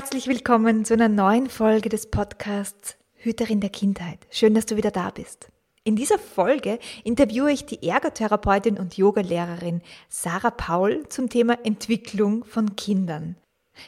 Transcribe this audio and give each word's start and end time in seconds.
Herzlich 0.00 0.28
willkommen 0.28 0.86
zu 0.86 0.94
einer 0.94 1.10
neuen 1.10 1.50
Folge 1.50 1.90
des 1.90 2.10
Podcasts 2.10 2.96
Hüterin 3.16 3.60
der 3.60 3.68
Kindheit. 3.68 4.18
Schön, 4.30 4.54
dass 4.54 4.64
du 4.64 4.78
wieder 4.78 4.90
da 4.90 5.10
bist. 5.10 5.50
In 5.84 5.94
dieser 5.94 6.18
Folge 6.18 6.78
interviewe 7.04 7.52
ich 7.52 7.66
die 7.66 7.86
Ergotherapeutin 7.86 8.78
und 8.78 8.96
Yogalehrerin 8.96 9.82
Sarah 10.08 10.52
Paul 10.52 11.06
zum 11.10 11.28
Thema 11.28 11.58
Entwicklung 11.64 12.44
von 12.44 12.76
Kindern. 12.76 13.36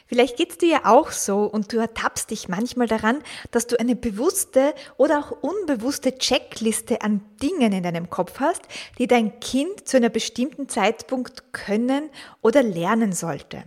Vielleicht 0.05 0.37
geht's 0.37 0.59
dir 0.59 0.69
ja 0.69 0.81
auch 0.85 1.09
so 1.09 1.45
und 1.45 1.73
du 1.73 1.77
ertappst 1.77 2.29
dich 2.29 2.47
manchmal 2.47 2.87
daran, 2.87 3.23
dass 3.49 3.65
du 3.65 3.79
eine 3.79 3.95
bewusste 3.95 4.75
oder 4.97 5.17
auch 5.17 5.31
unbewusste 5.31 6.19
Checkliste 6.19 7.01
an 7.01 7.21
Dingen 7.41 7.73
in 7.73 7.81
deinem 7.81 8.11
Kopf 8.11 8.39
hast, 8.39 8.61
die 8.99 9.07
dein 9.07 9.39
Kind 9.39 9.87
zu 9.87 9.97
einer 9.97 10.09
bestimmten 10.09 10.69
Zeitpunkt 10.69 11.53
können 11.53 12.11
oder 12.43 12.61
lernen 12.61 13.13
sollte. 13.13 13.63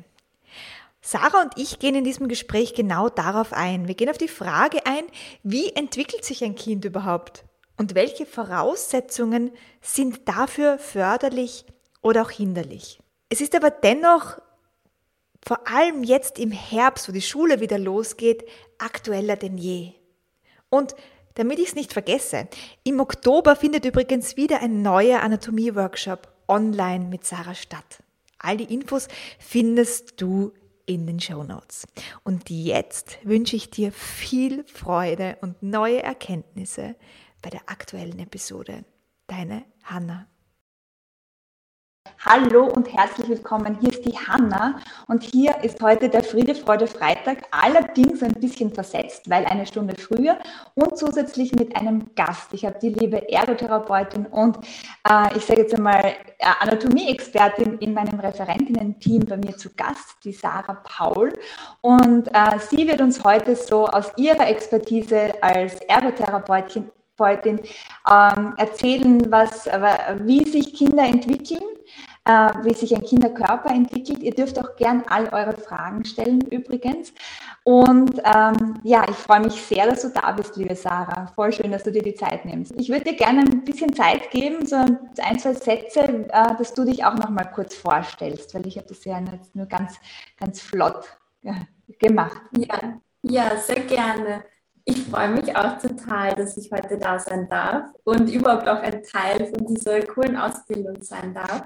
Sarah 1.07 1.43
und 1.43 1.53
ich 1.55 1.79
gehen 1.79 1.95
in 1.95 2.03
diesem 2.03 2.27
Gespräch 2.27 2.75
genau 2.75 3.09
darauf 3.09 3.53
ein. 3.53 3.87
Wir 3.87 3.95
gehen 3.95 4.11
auf 4.11 4.19
die 4.19 4.27
Frage 4.27 4.87
ein, 4.87 5.05
wie 5.45 5.71
entwickelt 5.71 6.25
sich 6.25 6.43
ein 6.43 6.57
Kind 6.57 6.85
überhaupt? 6.85 7.45
Und 7.77 7.95
welche 7.95 8.27
Voraussetzungen 8.27 9.53
sind 9.81 10.29
dafür 10.29 10.81
förderlich 10.81 11.65
oder 12.03 12.23
auch 12.23 12.33
hinderlich? 12.33 12.99
Es 13.29 13.41
ist 13.41 13.55
aber 13.55 13.71
dennoch 13.71 14.41
vor 15.47 15.69
allem 15.69 16.03
jetzt 16.03 16.41
im 16.41 16.51
Herbst, 16.51 17.09
wo 17.09 17.13
die 17.13 17.23
Schule 17.23 17.61
wieder 17.61 17.79
losgeht, 17.79 18.45
aktueller 18.79 19.37
denn 19.37 19.59
je. 19.59 19.93
Und 20.71 20.97
damit 21.35 21.61
ich 21.61 21.69
es 21.69 21.75
nicht 21.77 21.93
vergesse, 21.93 22.49
im 22.83 22.99
Oktober 22.99 23.55
findet 23.55 23.85
übrigens 23.85 24.37
wieder 24.37 24.61
ein 24.61 24.83
neuer 24.83 25.21
Anatomie-Workshop 25.21 26.27
online 26.49 27.05
mit 27.05 27.25
Sarah 27.25 27.55
statt. 27.55 28.03
All 28.41 28.57
die 28.57 28.75
Infos 28.75 29.07
findest 29.39 30.21
du 30.21 30.53
in 30.87 31.07
den 31.07 31.21
Show 31.21 31.43
Notes. 31.43 31.87
Und 32.25 32.49
jetzt 32.49 33.19
wünsche 33.25 33.57
ich 33.57 33.71
dir 33.71 33.93
viel 33.93 34.65
Freude 34.65 35.37
und 35.41 35.63
neue 35.63 36.03
Erkenntnisse 36.03 36.97
bei 37.43 37.51
der 37.51 37.63
aktuellen 37.67 38.19
Episode. 38.19 38.85
Deine 39.27 39.65
Hanna. 39.83 40.29
Hallo 42.25 42.67
und 42.67 42.93
herzlich 42.93 43.29
willkommen. 43.29 43.79
Hier 43.81 43.91
ist 43.91 44.05
die 44.05 44.19
Hanna 44.19 44.81
und 45.07 45.23
hier 45.23 45.55
ist 45.63 45.81
heute 45.83 46.09
der 46.09 46.25
Friede, 46.25 46.55
Freude, 46.55 46.87
Freitag, 46.87 47.45
allerdings 47.51 48.23
ein 48.23 48.35
bisschen 48.35 48.73
versetzt, 48.73 49.31
weil 49.31 49.45
eine 49.47 49.67
Stunde 49.67 49.95
früher 49.97 50.39
und 50.75 50.99
zusätzlich 50.99 51.55
mit 51.55 51.77
einem 51.77 52.15
Gast. 52.15 52.53
Ich 52.53 52.65
habe 52.65 52.79
die 52.81 52.91
liebe 52.91 53.31
Ergotherapeutin 53.31 54.27
und 54.27 54.59
äh, 55.09 55.37
ich 55.37 55.45
sage 55.45 55.63
jetzt 55.63 55.75
einmal 55.75 56.05
äh, 56.05 56.47
Anatomie-Expertin 56.61 57.79
in 57.79 57.95
meinem 57.95 58.19
Referentinnen-Team 58.19 59.27
bei 59.27 59.37
mir 59.37 59.57
zu 59.57 59.71
Gast, 59.75 60.17
die 60.25 60.33
Sarah 60.33 60.83
Paul. 60.85 61.33
Und 61.81 62.29
äh, 62.29 62.59
sie 62.59 62.89
wird 62.89 63.01
uns 63.01 63.23
heute 63.25 63.55
so 63.57 63.87
aus 63.87 64.13
ihrer 64.17 64.49
Expertise 64.49 65.33
als 65.41 65.77
Ergotherapeutin 65.83 66.91
ähm, 67.19 68.55
erzählen, 68.57 69.31
was, 69.31 69.67
wie 69.67 70.45
sich 70.45 70.75
Kinder 70.75 71.05
entwickeln 71.05 71.63
äh, 72.27 72.51
wie 72.65 72.75
sich 72.75 72.95
ein 72.95 73.05
Kinderkörper 73.05 73.71
entwickelt. 73.71 74.19
Ihr 74.19 74.35
dürft 74.35 74.59
auch 74.59 74.77
gern 74.77 75.05
all 75.09 75.29
eure 75.29 75.57
Fragen 75.57 76.05
stellen 76.05 76.41
übrigens. 76.41 77.13
Und 77.63 78.21
ähm, 78.25 78.81
ja, 78.83 79.05
ich 79.09 79.17
freue 79.17 79.41
mich 79.41 79.55
sehr, 79.55 79.87
dass 79.87 80.03
du 80.03 80.09
da 80.09 80.33
bist, 80.33 80.57
liebe 80.57 80.75
Sarah. 80.75 81.27
Voll 81.35 81.53
schön, 81.53 81.71
dass 81.71 81.85
du 81.85 81.93
dir 81.93 82.03
die 82.03 82.15
Zeit 82.15 82.45
nimmst. 82.45 82.73
Ich 82.77 82.89
würde 82.89 83.05
dir 83.05 83.17
gerne 83.17 83.41
ein 83.41 83.65
bisschen 83.65 83.95
Zeit 83.95 84.31
geben, 84.31 84.67
so 84.67 84.77
ein, 84.77 85.39
zwei 85.39 85.55
Sätze, 85.55 86.01
äh, 86.01 86.57
dass 86.59 86.75
du 86.75 86.85
dich 86.85 87.05
auch 87.05 87.15
noch 87.15 87.31
mal 87.31 87.45
kurz 87.45 87.75
vorstellst, 87.75 88.55
weil 88.55 88.67
ich 88.67 88.77
habe 88.77 88.89
das 88.89 89.05
ja 89.05 89.21
nur 89.55 89.67
ganz, 89.67 89.95
ganz 90.39 90.61
flott 90.61 91.07
ja, 91.43 91.55
gemacht. 91.99 92.41
Ja, 92.57 93.01
ja, 93.23 93.57
sehr 93.57 93.81
gerne. 93.81 94.45
Ich 94.89 95.03
freue 95.03 95.31
mich 95.31 95.57
auch 95.57 95.79
total, 95.79 96.37
dass 96.37 96.57
ich 96.57 96.71
heute 96.71 96.97
da 96.97 97.19
sein 97.19 97.49
darf 97.49 97.91
und 98.05 98.31
überhaupt 98.31 98.69
auch 98.69 98.81
ein 98.81 99.03
Teil 99.03 99.53
von 99.53 99.67
dieser 99.67 100.01
coolen 100.03 100.37
Ausbildung 100.37 101.03
sein 101.03 101.35
darf. 101.35 101.65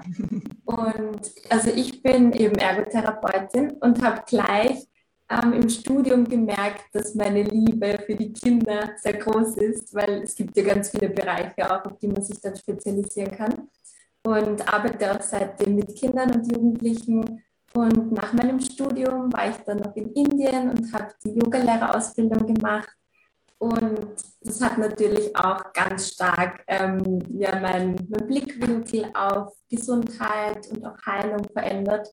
Und 0.65 1.31
also 1.47 1.69
ich 1.69 2.01
bin 2.01 2.33
eben 2.33 2.55
Ergotherapeutin 2.55 3.73
und 3.79 4.03
habe 4.03 4.23
gleich 4.25 4.87
ähm, 5.29 5.53
im 5.53 5.69
Studium 5.69 6.27
gemerkt, 6.27 6.85
dass 6.93 7.13
meine 7.13 7.43
Liebe 7.43 7.99
für 8.07 8.15
die 8.15 8.33
Kinder 8.33 8.89
sehr 8.97 9.13
groß 9.13 9.55
ist, 9.57 9.93
weil 9.93 10.23
es 10.23 10.33
gibt 10.33 10.57
ja 10.57 10.63
ganz 10.63 10.89
viele 10.89 11.09
Bereiche 11.09 11.71
auch, 11.71 11.85
auf 11.85 11.99
die 11.99 12.07
man 12.07 12.23
sich 12.23 12.41
dann 12.41 12.55
spezialisieren 12.55 13.37
kann. 13.37 13.69
Und 14.23 14.67
arbeite 14.73 15.11
auch 15.15 15.21
seitdem 15.21 15.75
mit 15.75 15.95
Kindern 15.95 16.31
und 16.31 16.51
Jugendlichen 16.51 17.43
und 17.73 18.11
nach 18.11 18.33
meinem 18.33 18.59
Studium 18.59 19.31
war 19.31 19.49
ich 19.49 19.57
dann 19.57 19.77
noch 19.77 19.95
in 19.95 20.11
Indien 20.13 20.71
und 20.71 20.91
habe 20.91 21.13
die 21.23 21.35
Yogalehrerausbildung 21.35 22.55
gemacht 22.55 22.97
und 23.61 24.15
das 24.41 24.59
hat 24.59 24.79
natürlich 24.79 25.35
auch 25.35 25.71
ganz 25.73 26.13
stark 26.13 26.63
ähm, 26.65 27.19
ja, 27.29 27.59
mein, 27.59 27.95
mein 28.09 28.27
Blickwinkel 28.27 29.11
auf 29.13 29.53
Gesundheit 29.69 30.67
und 30.71 30.83
auch 30.83 30.97
Heilung 31.05 31.43
verändert. 31.53 32.11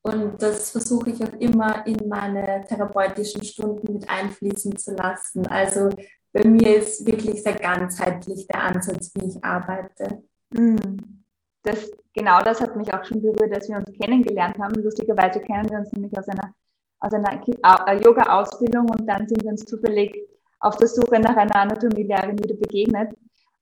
Und 0.00 0.40
das 0.40 0.70
versuche 0.70 1.10
ich 1.10 1.22
auch 1.22 1.34
immer 1.40 1.86
in 1.86 2.08
meine 2.08 2.64
therapeutischen 2.66 3.44
Stunden 3.44 3.92
mit 3.92 4.08
einfließen 4.08 4.78
zu 4.78 4.94
lassen. 4.94 5.46
Also 5.48 5.90
bei 6.32 6.48
mir 6.48 6.78
ist 6.78 7.04
wirklich 7.06 7.42
sehr 7.42 7.56
ganzheitlich 7.56 8.46
der 8.46 8.62
Ansatz, 8.62 9.10
wie 9.14 9.26
ich 9.26 9.44
arbeite. 9.44 10.22
Hm. 10.56 11.22
Das, 11.64 11.90
genau 12.14 12.40
das 12.40 12.62
hat 12.62 12.76
mich 12.76 12.94
auch 12.94 13.04
schon 13.04 13.20
berührt, 13.20 13.54
als 13.54 13.68
wir 13.68 13.76
uns 13.76 13.92
kennengelernt 13.92 14.58
haben. 14.58 14.82
Lustigerweise 14.82 15.40
kennen 15.40 15.68
wir 15.68 15.80
uns 15.80 15.92
nämlich 15.92 16.16
aus 16.16 16.28
einer, 16.28 16.54
aus 17.00 17.12
einer 17.12 18.02
Yoga-Ausbildung 18.02 18.88
und 18.88 19.06
dann 19.06 19.28
sind 19.28 19.44
wir 19.44 19.50
uns 19.50 19.66
zufällig 19.66 20.16
auf 20.60 20.76
der 20.76 20.88
Suche 20.88 21.20
nach 21.20 21.36
einer 21.36 21.56
Anatomielehrerin 21.56 22.38
wieder 22.38 22.54
begegnet. 22.54 23.12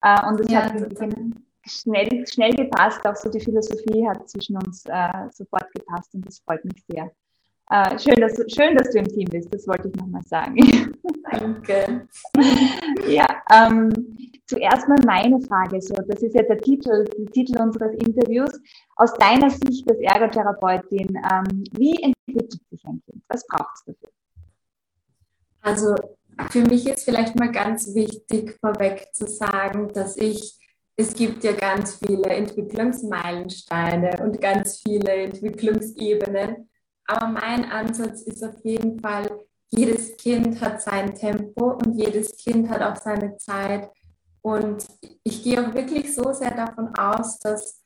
Äh, 0.02 0.26
und 0.26 0.40
es 0.40 0.50
ja, 0.50 0.64
hat 0.64 0.72
schnell, 1.66 2.26
schnell 2.26 2.52
gepasst, 2.54 3.06
auch 3.06 3.16
so 3.16 3.28
die 3.28 3.40
Philosophie 3.40 4.06
hat 4.06 4.28
zwischen 4.28 4.56
uns 4.56 4.84
äh, 4.86 5.28
sofort 5.32 5.72
gepasst 5.72 6.14
und 6.14 6.26
das 6.26 6.38
freut 6.40 6.64
mich 6.64 6.84
sehr. 6.88 7.10
Äh, 7.68 7.98
schön, 7.98 8.20
dass, 8.20 8.36
schön, 8.52 8.76
dass 8.76 8.90
du 8.90 8.98
im 8.98 9.08
Team 9.08 9.28
bist, 9.28 9.52
das 9.52 9.66
wollte 9.66 9.88
ich 9.88 9.96
nochmal 9.96 10.22
sagen. 10.22 10.56
Danke. 11.32 12.06
ja, 13.08 13.26
ähm, 13.52 13.90
zuerst 14.46 14.88
mal 14.88 14.98
meine 15.04 15.40
Frage, 15.40 15.80
so, 15.82 15.94
das 15.94 16.22
ist 16.22 16.36
ja 16.36 16.42
der 16.42 16.58
Titel, 16.58 17.04
der 17.04 17.26
Titel 17.32 17.60
unseres 17.60 17.92
Interviews. 17.96 18.60
Aus 18.94 19.12
deiner 19.14 19.50
Sicht 19.50 19.90
als 19.90 19.98
Ergotherapeutin, 19.98 21.08
ähm, 21.16 21.64
wie 21.72 22.00
entwickelt 22.00 22.52
sich 22.70 22.84
ein 22.84 23.02
Kind? 23.04 23.24
Was 23.28 23.44
braucht 23.48 23.74
es 23.74 23.84
dafür? 23.84 24.10
Also 25.62 25.96
für 26.50 26.60
mich 26.62 26.86
ist 26.86 27.04
vielleicht 27.04 27.38
mal 27.38 27.50
ganz 27.50 27.94
wichtig 27.94 28.56
vorweg 28.60 29.08
zu 29.12 29.26
sagen, 29.26 29.88
dass 29.92 30.16
ich, 30.16 30.58
es 30.96 31.14
gibt 31.14 31.44
ja 31.44 31.52
ganz 31.52 31.96
viele 31.96 32.28
Entwicklungsmeilensteine 32.28 34.22
und 34.22 34.40
ganz 34.40 34.80
viele 34.80 35.12
Entwicklungsebenen. 35.12 36.68
Aber 37.06 37.28
mein 37.28 37.64
Ansatz 37.70 38.22
ist 38.22 38.42
auf 38.44 38.64
jeden 38.64 39.00
Fall, 39.00 39.28
jedes 39.70 40.16
Kind 40.16 40.60
hat 40.60 40.82
sein 40.82 41.14
Tempo 41.14 41.72
und 41.72 41.94
jedes 41.94 42.36
Kind 42.36 42.68
hat 42.68 42.82
auch 42.82 43.00
seine 43.00 43.36
Zeit. 43.36 43.90
Und 44.42 44.86
ich 45.24 45.42
gehe 45.42 45.60
auch 45.60 45.74
wirklich 45.74 46.14
so 46.14 46.32
sehr 46.32 46.54
davon 46.54 46.94
aus, 46.96 47.38
dass 47.38 47.82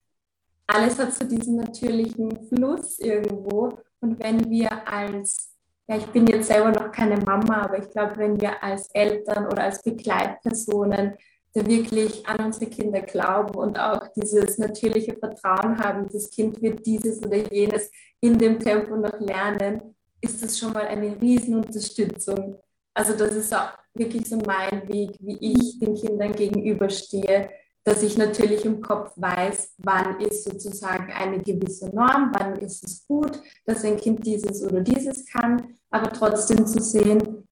alles 0.66 0.98
hat 0.98 1.12
so 1.12 1.24
diesen 1.24 1.56
natürlichen 1.56 2.48
Fluss 2.48 2.98
irgendwo. 2.98 3.78
Und 4.00 4.22
wenn 4.22 4.48
wir 4.50 4.86
als 4.88 5.50
ja, 5.90 5.96
ich 5.96 6.06
bin 6.06 6.24
jetzt 6.28 6.46
selber 6.46 6.70
noch 6.70 6.92
keine 6.92 7.16
Mama, 7.16 7.62
aber 7.62 7.78
ich 7.80 7.90
glaube, 7.90 8.16
wenn 8.16 8.40
wir 8.40 8.62
als 8.62 8.88
Eltern 8.92 9.46
oder 9.46 9.64
als 9.64 9.82
Begleitpersonen 9.82 11.14
da 11.52 11.66
wirklich 11.66 12.24
an 12.28 12.46
unsere 12.46 12.66
Kinder 12.66 13.00
glauben 13.00 13.56
und 13.56 13.76
auch 13.76 14.06
dieses 14.14 14.56
natürliche 14.58 15.16
Vertrauen 15.16 15.80
haben, 15.80 16.06
das 16.12 16.30
Kind 16.30 16.62
wird 16.62 16.86
dieses 16.86 17.20
oder 17.26 17.38
jenes 17.52 17.90
in 18.20 18.38
dem 18.38 18.60
Tempo 18.60 18.94
noch 18.94 19.18
lernen, 19.18 19.96
ist 20.20 20.40
das 20.40 20.56
schon 20.56 20.72
mal 20.72 20.86
eine 20.86 21.20
Riesenunterstützung. 21.20 22.56
Also 22.94 23.16
das 23.16 23.34
ist 23.34 23.52
auch 23.52 23.70
wirklich 23.92 24.28
so 24.28 24.36
mein 24.36 24.88
Weg, 24.88 25.16
wie 25.18 25.38
ich 25.40 25.80
den 25.80 25.96
Kindern 25.96 26.32
gegenüberstehe, 26.32 27.50
dass 27.82 28.04
ich 28.04 28.16
natürlich 28.16 28.64
im 28.64 28.80
Kopf 28.80 29.10
weiß, 29.16 29.74
wann 29.78 30.20
ist 30.20 30.44
sozusagen 30.44 31.12
eine 31.12 31.40
gewisse 31.40 31.88
Norm, 31.88 32.30
wann 32.38 32.60
ist 32.60 32.84
es 32.84 33.04
gut, 33.08 33.42
dass 33.64 33.84
ein 33.84 33.96
Kind 33.96 34.24
dieses 34.24 34.62
oder 34.62 34.82
dieses 34.82 35.26
kann, 35.26 35.79
aber 35.90 36.12
trotzdem 36.12 36.66
zu 36.66 36.80
sehen, 36.80 37.46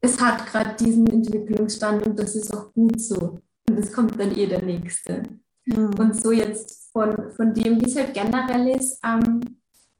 es 0.00 0.20
hat 0.20 0.46
gerade 0.46 0.76
diesen 0.76 1.06
Entwicklungsstand 1.08 2.06
und 2.06 2.18
das 2.18 2.36
ist 2.36 2.54
auch 2.56 2.72
gut 2.72 3.00
so. 3.00 3.38
Und 3.68 3.78
es 3.78 3.92
kommt 3.92 4.18
dann 4.18 4.36
eh 4.36 4.46
der 4.46 4.62
nächste. 4.62 5.22
Mhm. 5.64 5.94
Und 5.98 6.22
so 6.22 6.32
jetzt 6.32 6.92
von, 6.92 7.32
von 7.32 7.52
dem, 7.52 7.80
wie 7.80 7.86
es 7.86 7.96
halt 7.96 8.14
generell 8.14 8.68
ist, 8.76 9.00
ähm, 9.04 9.40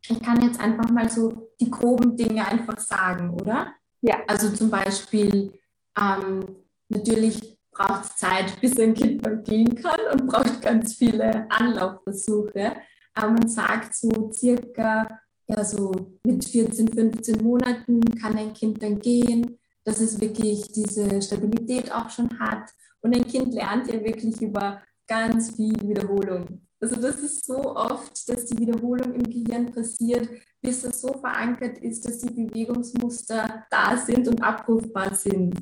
ich 0.09 0.23
kann 0.23 0.43
jetzt 0.43 0.61
einfach 0.61 0.89
mal 0.91 1.11
so 1.11 1.51
die 1.61 1.71
groben 1.71 2.17
Dinge 2.17 2.47
einfach 2.47 2.79
sagen, 2.79 3.31
oder? 3.31 3.75
Ja. 4.01 4.17
Also 4.27 4.51
zum 4.51 4.71
Beispiel, 4.71 5.53
ähm, 5.99 6.45
natürlich 6.89 7.59
braucht 7.73 8.05
es 8.05 8.17
Zeit, 8.17 8.61
bis 8.61 8.79
ein 8.79 8.95
Kind 8.95 9.23
mal 9.23 9.43
gehen 9.43 9.75
kann 9.75 10.01
und 10.13 10.27
braucht 10.27 10.63
ganz 10.63 10.95
viele 10.95 11.51
Anlaufversuche. 11.51 12.77
Aber 13.15 13.31
man 13.33 13.49
sagt 13.49 13.95
so 13.95 14.31
circa, 14.33 15.21
ja, 15.49 15.65
so 15.65 16.19
mit 16.25 16.45
14, 16.45 16.89
15 16.89 17.43
Monaten 17.43 18.01
kann 18.21 18.37
ein 18.37 18.53
Kind 18.53 18.83
dann 18.83 18.99
gehen, 18.99 19.59
dass 19.85 20.01
es 20.01 20.21
wirklich 20.21 20.71
diese 20.73 21.23
Stabilität 21.23 21.91
auch 21.91 22.11
schon 22.11 22.39
hat. 22.39 22.71
Und 23.01 23.17
ein 23.17 23.27
Kind 23.27 23.55
lernt 23.55 23.89
ja 23.89 24.03
wirklich 24.05 24.41
über 24.43 24.83
ganz 25.07 25.57
viel 25.57 25.75
Wiederholung. 25.83 26.61
Also 26.81 26.97
das 26.97 27.21
ist 27.21 27.47
so 27.47 27.75
oft, 27.75 28.29
dass 28.29 28.45
die 28.45 28.59
Wiederholung 28.59 29.15
im 29.15 29.23
Gehirn 29.25 29.73
passiert, 29.73 30.29
bis 30.61 30.85
es 30.85 31.01
so 31.01 31.13
verankert 31.15 31.79
ist, 31.79 32.07
dass 32.07 32.19
die 32.19 32.31
Bewegungsmuster 32.31 33.65
da 33.71 33.97
sind 33.97 34.29
und 34.29 34.43
abrufbar 34.43 35.15
sind. 35.15 35.55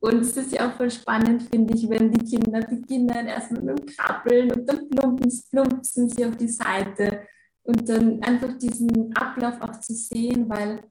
Und 0.00 0.20
es 0.20 0.36
ist 0.36 0.52
ja 0.52 0.68
auch 0.68 0.76
voll 0.76 0.90
spannend, 0.90 1.42
finde 1.50 1.74
ich, 1.74 1.88
wenn 1.88 2.12
die 2.12 2.24
Kinder 2.24 2.60
beginnen, 2.60 3.26
erstmal 3.26 3.62
mit 3.62 3.78
dem 3.78 3.86
Krabbeln 3.86 4.52
und 4.52 4.68
dann 4.68 4.88
plumpsen, 4.88 5.44
plumpsen 5.50 6.08
sie 6.08 6.24
auf 6.26 6.36
die 6.36 6.48
Seite. 6.48 7.26
Und 7.64 7.88
dann 7.88 8.22
einfach 8.22 8.56
diesen 8.58 9.16
Ablauf 9.16 9.60
auch 9.60 9.80
zu 9.80 9.94
sehen, 9.94 10.48
weil 10.48 10.84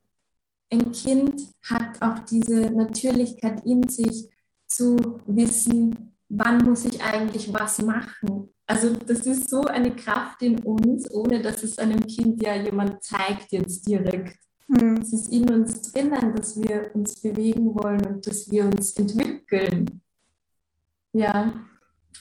ein 0.72 0.92
Kind 0.92 1.42
hat 1.64 2.02
auch 2.02 2.20
diese 2.20 2.72
Natürlichkeit 2.72 3.66
in 3.66 3.88
sich, 3.88 4.30
zu 4.74 5.20
wissen, 5.28 6.16
wann 6.30 6.64
muss 6.66 6.86
ich 6.86 7.02
eigentlich 7.02 7.54
was 7.54 7.82
machen. 7.82 8.50
Also 8.66 8.96
das 8.96 9.26
ist 9.26 9.50
so 9.50 9.62
eine 9.64 9.96
Kraft 9.96 10.42
in 10.42 10.60
uns, 10.60 11.10
ohne 11.12 11.42
dass 11.42 11.64
es 11.64 11.78
einem 11.78 12.00
Kind 12.08 12.42
ja 12.42 12.56
jemand 12.56 13.04
zeigt 13.04 13.52
jetzt 13.52 13.88
direkt. 13.88 14.40
Mhm. 14.68 14.98
Es 14.98 15.14
ist 15.14 15.32
in 15.32 15.50
uns 15.52 15.92
drinnen, 15.92 16.34
dass 16.36 16.60
wir 16.60 16.92
uns 16.94 17.22
bewegen 17.22 17.76
wollen 17.76 18.06
und 18.06 18.26
dass 18.26 18.50
wir 18.50 18.66
uns 18.66 18.94
entwickeln. 18.94 20.02
Ja, 21.12 21.54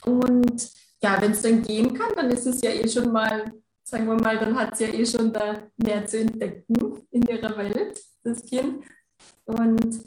und 0.04 0.70
ja, 1.02 1.20
wenn 1.20 1.32
es 1.32 1.42
dann 1.42 1.62
gehen 1.62 1.94
kann, 1.94 2.12
dann 2.14 2.30
ist 2.30 2.46
es 2.46 2.60
ja 2.60 2.70
eh 2.70 2.88
schon 2.88 3.10
mal, 3.12 3.52
sagen 3.92 4.06
wir 4.06 4.14
mal, 4.14 4.38
dann 4.38 4.58
hat 4.58 4.72
es 4.72 4.80
ja 4.80 4.88
eh 4.88 5.04
schon 5.04 5.30
da 5.34 5.58
mehr 5.76 6.06
zu 6.06 6.20
entdecken 6.20 7.04
in 7.10 7.22
ihrer 7.22 7.54
Welt, 7.58 8.02
das 8.24 8.42
Kind. 8.42 8.82
Und 9.44 10.00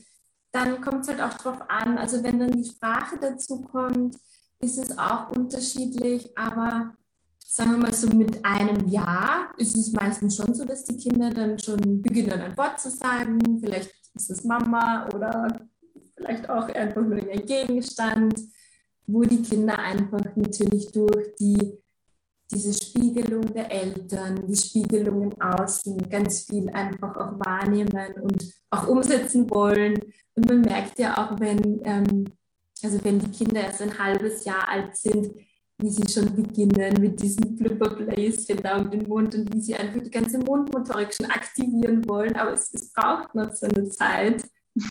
dann 0.51 0.81
kommt 0.81 1.01
es 1.01 1.09
halt 1.09 1.21
auch 1.21 1.37
darauf 1.37 1.69
an, 1.69 1.99
also 1.99 2.23
wenn 2.23 2.39
dann 2.39 2.51
die 2.51 2.67
Sprache 2.67 3.17
dazu 3.21 3.61
kommt, 3.61 4.17
ist 4.59 4.79
es 4.79 4.97
auch 4.97 5.29
unterschiedlich, 5.29 6.35
aber 6.35 6.95
sagen 7.37 7.71
wir 7.73 7.77
mal 7.77 7.93
so 7.93 8.07
mit 8.07 8.43
einem 8.43 8.87
Jahr 8.87 9.53
ist 9.57 9.77
es 9.77 9.93
meistens 9.93 10.35
schon 10.35 10.55
so, 10.55 10.65
dass 10.65 10.85
die 10.85 10.97
Kinder 10.97 11.29
dann 11.29 11.59
schon 11.59 12.01
beginnen, 12.01 12.41
ein 12.41 12.57
Wort 12.57 12.79
zu 12.79 12.89
sagen. 12.89 13.59
Vielleicht 13.63 13.93
ist 14.15 14.31
es 14.31 14.43
Mama 14.43 15.07
oder 15.13 15.59
vielleicht 16.17 16.49
auch 16.49 16.67
einfach 16.69 17.03
nur 17.03 17.17
ein 17.17 17.45
Gegenstand, 17.45 18.39
wo 19.05 19.21
die 19.21 19.43
Kinder 19.43 19.77
einfach 19.77 20.35
natürlich 20.35 20.91
durch 20.91 21.35
die, 21.35 21.77
diese 22.51 22.73
Spiegelung 22.73 23.53
der 23.53 23.71
Eltern, 23.71 24.45
die 24.47 24.55
Spiegelung 24.55 25.31
im 25.31 25.41
Außen 25.41 25.97
ganz 26.09 26.45
viel 26.45 26.69
einfach 26.69 27.15
auch 27.17 27.39
wahrnehmen 27.39 28.13
und 28.21 28.53
auch 28.69 28.87
umsetzen 28.87 29.49
wollen 29.49 29.99
und 30.35 30.47
man 30.47 30.61
merkt 30.61 30.99
ja 30.99 31.17
auch, 31.17 31.39
wenn, 31.39 31.81
ähm, 31.85 32.25
also 32.83 33.03
wenn 33.03 33.19
die 33.19 33.31
Kinder 33.31 33.61
erst 33.61 33.81
ein 33.81 33.97
halbes 33.97 34.43
Jahr 34.43 34.67
alt 34.67 34.95
sind, 34.95 35.33
wie 35.77 35.89
sie 35.89 36.07
schon 36.09 36.33
beginnen 36.35 37.01
mit 37.01 37.21
diesen 37.21 37.57
Flipperbläschen 37.57 38.61
da 38.61 38.77
um 38.77 38.89
den 38.89 39.07
Mund 39.07 39.35
und 39.35 39.53
wie 39.53 39.61
sie 39.61 39.75
einfach 39.75 40.01
die 40.01 40.11
ganze 40.11 40.37
Mundmotorik 40.39 41.13
schon 41.13 41.25
aktivieren 41.27 42.07
wollen. 42.07 42.35
Aber 42.35 42.53
es, 42.53 42.73
es 42.73 42.91
braucht 42.93 43.33
noch 43.35 43.51
so 43.53 43.67
eine 43.67 43.89
Zeit. 43.89 44.43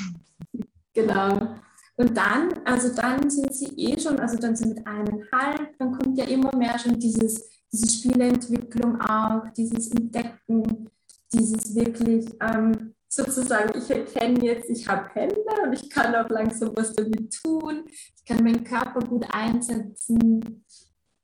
genau. 0.95 1.57
Und 1.97 2.17
dann, 2.17 2.53
also 2.65 2.95
dann 2.95 3.31
sind 3.31 3.55
sie 3.55 3.73
eh 3.77 3.99
schon, 3.99 4.19
also 4.19 4.37
dann 4.37 4.57
sind 4.57 4.77
mit 4.77 4.87
eineinhalb, 4.87 5.79
dann 5.79 5.93
kommt 5.93 6.19
ja 6.19 6.25
immer 6.25 6.55
mehr 6.57 6.79
schon 6.79 6.99
dieses, 6.99 7.49
diese 7.71 7.89
Spieleentwicklung 7.89 9.01
auch, 9.01 9.49
dieses 9.57 9.93
Entdecken, 9.93 10.91
dieses 11.33 11.75
wirklich 11.75 12.27
ähm, 12.41 12.95
sozusagen, 13.09 13.79
ich 13.79 13.91
erkenne 13.91 14.45
jetzt, 14.45 14.71
ich 14.71 14.89
habe 14.89 15.09
Hände 15.15 15.45
und 15.65 15.73
ich 15.73 15.89
kann 15.89 16.15
auch 16.15 16.29
langsam 16.29 16.73
was 16.75 16.93
damit 16.95 17.33
tun. 17.43 17.85
Ich 18.17 18.25
kann 18.25 18.43
meinen 18.43 18.65
Körper 18.65 19.01
gut 19.01 19.27
einsetzen. 19.31 20.65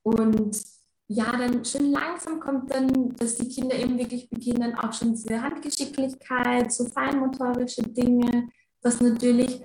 Und 0.03 0.63
ja, 1.09 1.33
dann 1.33 1.65
schon 1.65 1.91
langsam 1.91 2.39
kommt 2.39 2.73
dann, 2.73 3.15
dass 3.17 3.37
die 3.37 3.49
Kinder 3.49 3.75
eben 3.75 3.99
wirklich 3.99 4.31
beginnen, 4.31 4.75
auch 4.77 4.93
schon 4.93 5.15
diese 5.15 5.43
Handgeschicklichkeit, 5.43 6.73
so 6.73 6.85
feinmotorische 6.85 7.83
Dinge, 7.83 8.49
was 8.83 9.01
natürlich 9.01 9.61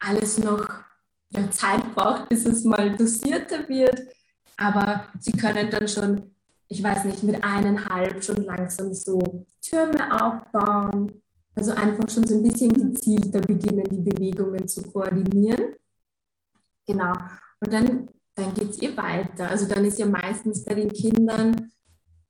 alles 0.00 0.38
noch 0.38 0.66
ja, 1.30 1.50
Zeit 1.50 1.94
braucht, 1.94 2.28
bis 2.28 2.46
es 2.46 2.64
mal 2.64 2.96
dosierter 2.96 3.68
wird. 3.68 4.08
Aber 4.56 5.06
sie 5.18 5.32
können 5.32 5.70
dann 5.70 5.88
schon, 5.88 6.34
ich 6.68 6.82
weiß 6.82 7.04
nicht, 7.04 7.22
mit 7.22 7.42
eineinhalb 7.42 8.22
schon 8.22 8.44
langsam 8.44 8.92
so 8.92 9.46
Türme 9.60 10.22
aufbauen 10.22 11.22
also 11.54 11.72
einfach 11.72 12.08
schon 12.08 12.26
so 12.26 12.36
ein 12.36 12.42
bisschen 12.42 12.72
gezielter 12.72 13.40
beginnen, 13.40 13.84
die 13.90 14.00
Bewegungen 14.00 14.66
zu 14.68 14.82
koordinieren. 14.82 15.74
Genau. 16.86 17.12
Und 17.60 17.72
dann, 17.72 18.08
dann 18.34 18.54
geht 18.54 18.70
es 18.70 18.82
eh 18.82 18.96
weiter. 18.96 19.50
Also 19.50 19.66
dann 19.66 19.84
ist 19.84 19.98
ja 19.98 20.06
meistens 20.06 20.64
bei 20.64 20.74
den 20.74 20.90
Kindern, 20.90 21.70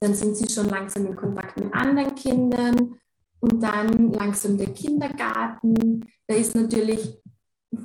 dann 0.00 0.14
sind 0.14 0.37
sie 0.37 0.49
schon 0.49 0.69
langsam 0.69 1.06
in 1.06 1.16
Kontakt 1.16 1.61
mit 1.61 1.73
anderen 1.73 2.14
Kindern 2.14 2.99
und 3.40 3.62
dann 3.62 4.12
langsam 4.12 4.56
der 4.56 4.73
Kindergarten. 4.73 6.04
Da 6.26 6.35
ist 6.35 6.54
natürlich, 6.54 7.19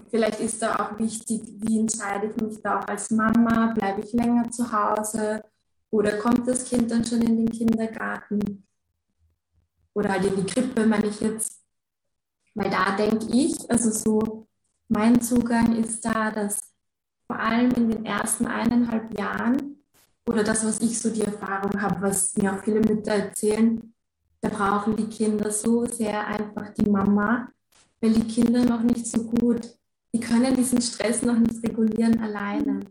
vielleicht 0.09 0.39
ist 0.39 0.61
da 0.61 0.75
auch 0.75 0.97
wichtig, 0.99 1.41
wie 1.57 1.79
entscheide 1.79 2.27
ich 2.27 2.41
mich 2.41 2.61
da 2.61 2.79
auch 2.79 2.87
als 2.87 3.11
Mama, 3.11 3.73
bleibe 3.73 4.01
ich 4.01 4.13
länger 4.13 4.49
zu 4.51 4.71
Hause 4.71 5.43
oder 5.89 6.17
kommt 6.17 6.47
das 6.47 6.65
Kind 6.65 6.91
dann 6.91 7.05
schon 7.05 7.21
in 7.21 7.45
den 7.45 7.51
Kindergarten? 7.51 8.65
oder 9.95 10.11
halt 10.11 10.25
in 10.25 10.35
die 10.35 10.53
Krippe, 10.53 10.85
meine 10.85 11.07
ich 11.07 11.19
jetzt. 11.21 11.63
Weil 12.53 12.69
da 12.69 12.95
denke 12.95 13.25
ich, 13.31 13.69
also 13.69 13.89
so 13.89 14.47
mein 14.87 15.19
Zugang 15.21 15.75
ist 15.75 16.05
da, 16.05 16.31
dass 16.31 16.59
vor 17.25 17.39
allem 17.39 17.71
in 17.71 17.89
den 17.89 18.05
ersten 18.05 18.45
eineinhalb 18.45 19.17
Jahren 19.17 19.83
oder 20.27 20.43
das, 20.43 20.65
was 20.65 20.79
ich 20.81 20.99
so 20.99 21.09
die 21.09 21.23
Erfahrung 21.23 21.81
habe, 21.81 22.01
was 22.01 22.35
mir 22.37 22.53
auch 22.53 22.63
viele 22.63 22.81
Mütter 22.81 23.13
erzählen, 23.13 23.93
da 24.41 24.49
brauchen 24.49 24.95
die 24.95 25.07
Kinder 25.07 25.49
so 25.49 25.85
sehr 25.85 26.27
einfach 26.27 26.69
die 26.73 26.89
Mama, 26.89 27.49
weil 28.05 28.13
die 28.13 28.27
Kinder 28.27 28.63
noch 28.63 28.83
nicht 28.83 29.07
so 29.07 29.23
gut, 29.23 29.67
die 30.13 30.19
können 30.19 30.55
diesen 30.55 30.79
Stress 30.79 31.23
noch 31.23 31.39
nicht 31.39 31.63
regulieren 31.63 32.19
alleine. 32.19 32.81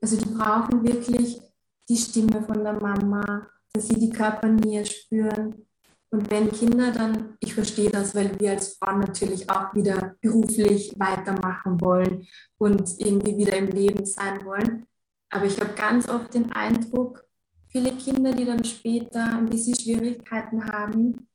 Also 0.00 0.16
die 0.16 0.30
brauchen 0.30 0.84
wirklich 0.84 1.40
die 1.88 1.96
Stimme 1.96 2.42
von 2.42 2.62
der 2.62 2.74
Mama, 2.74 3.48
dass 3.72 3.88
sie 3.88 3.98
die 3.98 4.10
Körpernähe 4.10 4.86
spüren, 4.86 5.66
und 6.12 6.28
wenn 6.28 6.50
Kinder 6.50 6.90
dann, 6.90 7.36
ich 7.38 7.54
verstehe 7.54 7.88
das, 7.88 8.16
weil 8.16 8.38
wir 8.40 8.50
als 8.50 8.74
Frauen 8.74 8.98
natürlich 8.98 9.48
auch 9.48 9.72
wieder 9.74 10.16
beruflich 10.20 10.92
weitermachen 10.98 11.80
wollen 11.80 12.26
und 12.58 12.98
irgendwie 12.98 13.38
wieder 13.38 13.56
im 13.56 13.68
Leben 13.68 14.04
sein 14.04 14.44
wollen. 14.44 14.86
Aber 15.30 15.44
ich 15.44 15.60
habe 15.60 15.72
ganz 15.74 16.08
oft 16.08 16.34
den 16.34 16.50
Eindruck, 16.50 17.24
viele 17.68 17.92
Kinder, 17.92 18.32
die 18.32 18.44
dann 18.44 18.64
später 18.64 19.24
ein 19.24 19.46
bisschen 19.46 19.76
Schwierigkeiten 19.76 20.64
haben, 20.66 21.28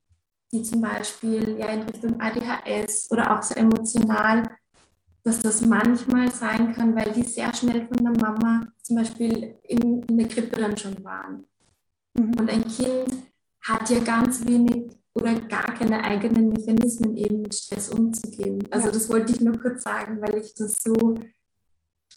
die 0.56 0.64
zum 0.64 0.82
Beispiel 0.82 1.58
ja 1.60 1.68
in 1.68 1.84
Richtung 1.84 2.20
ADHS 2.20 3.12
oder 3.12 3.38
auch 3.38 3.44
so 3.44 3.56
emotional, 3.56 4.44
dass 5.24 5.40
das 5.40 5.62
manchmal 5.62 6.32
sein 6.32 6.74
kann, 6.74 6.96
weil 6.96 7.12
die 7.12 7.24
sehr 7.24 7.54
schnell 7.54 7.88
von 7.88 7.98
der 7.98 8.14
Mama 8.22 8.68
zum 8.82 8.98
Beispiel 8.98 9.56
in, 9.64 10.04
in 10.04 10.18
der 10.18 10.28
Krippe 10.28 10.62
dann 10.62 10.78
schon 10.78 11.04
waren. 11.04 11.46
Mhm. 12.14 12.34
Und 12.40 12.50
ein 12.50 12.66
Kind 12.68 13.10
hat 13.62 13.90
ja 13.90 14.00
ganz 14.00 14.46
wenig 14.46 14.92
oder 15.14 15.34
gar 15.42 15.74
keine 15.74 16.04
eigenen 16.04 16.50
Mechanismen 16.50 17.18
eben 17.18 17.42
mit 17.42 17.56
Stress 17.56 17.90
umzugehen. 17.90 18.60
Also 18.70 18.88
ja. 18.88 18.92
das 18.92 19.10
wollte 19.10 19.34
ich 19.34 19.42
nur 19.42 19.58
kurz 19.60 19.84
sagen, 19.84 20.22
weil 20.22 20.38
ich 20.38 20.54
das 20.54 20.84
so 20.84 21.16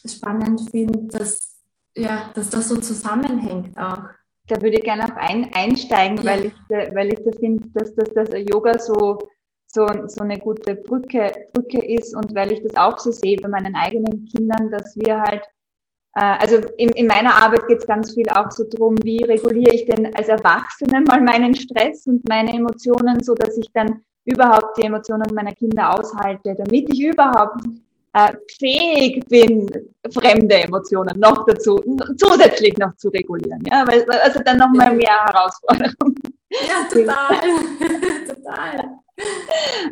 spannend 0.05 0.69
finde, 0.69 1.07
dass, 1.07 1.59
ja, 1.95 2.31
dass 2.33 2.49
das 2.49 2.69
so 2.69 2.77
zusammenhängt 2.77 3.77
auch. 3.77 4.09
Da 4.49 4.61
würde 4.61 4.77
ich 4.77 4.83
gerne 4.83 5.05
auch 5.05 5.15
ein, 5.15 5.49
einsteigen, 5.53 6.17
ja. 6.17 6.25
weil 6.25 6.45
ich, 6.45 6.53
weil 6.69 7.13
ich 7.13 7.19
da 7.23 7.31
finde, 7.39 7.67
dass, 7.73 7.95
dass 7.95 8.09
das 8.13 8.29
Yoga 8.51 8.77
so, 8.77 9.19
so, 9.67 9.87
so 10.07 10.23
eine 10.23 10.37
gute 10.37 10.75
Brücke, 10.75 11.31
Brücke 11.53 11.85
ist 11.85 12.15
und 12.15 12.35
weil 12.35 12.51
ich 12.51 12.61
das 12.63 12.75
auch 12.75 12.97
so 12.99 13.11
sehe 13.11 13.37
bei 13.37 13.47
meinen 13.47 13.75
eigenen 13.75 14.25
Kindern, 14.25 14.69
dass 14.71 14.95
wir 14.97 15.21
halt 15.21 15.43
also 16.13 16.57
in, 16.77 16.89
in 16.89 17.07
meiner 17.07 17.33
Arbeit 17.33 17.67
geht 17.67 17.79
es 17.79 17.87
ganz 17.87 18.13
viel 18.13 18.27
auch 18.29 18.51
so 18.51 18.65
drum, 18.67 18.95
wie 19.03 19.23
reguliere 19.23 19.75
ich 19.75 19.85
denn 19.85 20.13
als 20.15 20.27
Erwachsene 20.27 21.01
mal 21.01 21.21
meinen 21.21 21.55
Stress 21.55 22.07
und 22.07 22.27
meine 22.27 22.51
Emotionen, 22.51 23.23
so 23.23 23.35
dass 23.35 23.57
ich 23.57 23.71
dann 23.73 24.01
überhaupt 24.25 24.77
die 24.77 24.85
Emotionen 24.85 25.33
meiner 25.33 25.53
Kinder 25.53 25.97
aushalte, 25.97 26.55
damit 26.55 26.91
ich 26.91 27.01
überhaupt 27.01 27.63
äh, 28.27 28.33
fähig 28.59 29.25
bin, 29.27 29.69
fremde 30.11 30.55
Emotionen 30.55 31.19
noch 31.19 31.45
dazu, 31.45 31.81
zusätzlich 32.17 32.77
noch 32.77 32.95
zu 32.97 33.09
regulieren. 33.09 33.63
Ja, 33.71 33.85
weil, 33.87 34.03
also 34.21 34.39
dann 34.43 34.57
noch 34.57 34.71
mal 34.73 34.93
mehr 34.95 35.25
Herausforderungen. 35.25 36.15
Ja, 36.51 36.87
total. 36.91 37.35
total. 38.27 38.99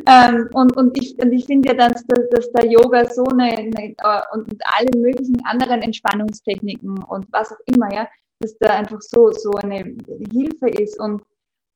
Ähm, 0.06 0.48
und, 0.54 0.76
und 0.76 0.96
ich, 0.96 1.18
und 1.22 1.32
ich 1.32 1.44
finde 1.44 1.68
ja, 1.68 1.74
dass, 1.74 2.04
dass 2.06 2.50
der 2.52 2.66
Yoga 2.66 3.04
so 3.04 3.24
eine, 3.26 3.58
eine 3.58 3.94
äh, 3.98 4.22
und, 4.32 4.50
und 4.50 4.62
alle 4.78 4.98
möglichen 4.98 5.44
anderen 5.44 5.82
Entspannungstechniken 5.82 7.02
und 7.04 7.26
was 7.30 7.52
auch 7.52 7.60
immer, 7.66 7.92
ja, 7.92 8.08
dass 8.40 8.56
da 8.58 8.70
einfach 8.70 9.00
so, 9.02 9.30
so 9.32 9.50
eine 9.52 9.96
Hilfe 10.32 10.68
ist 10.68 10.98
und 10.98 11.22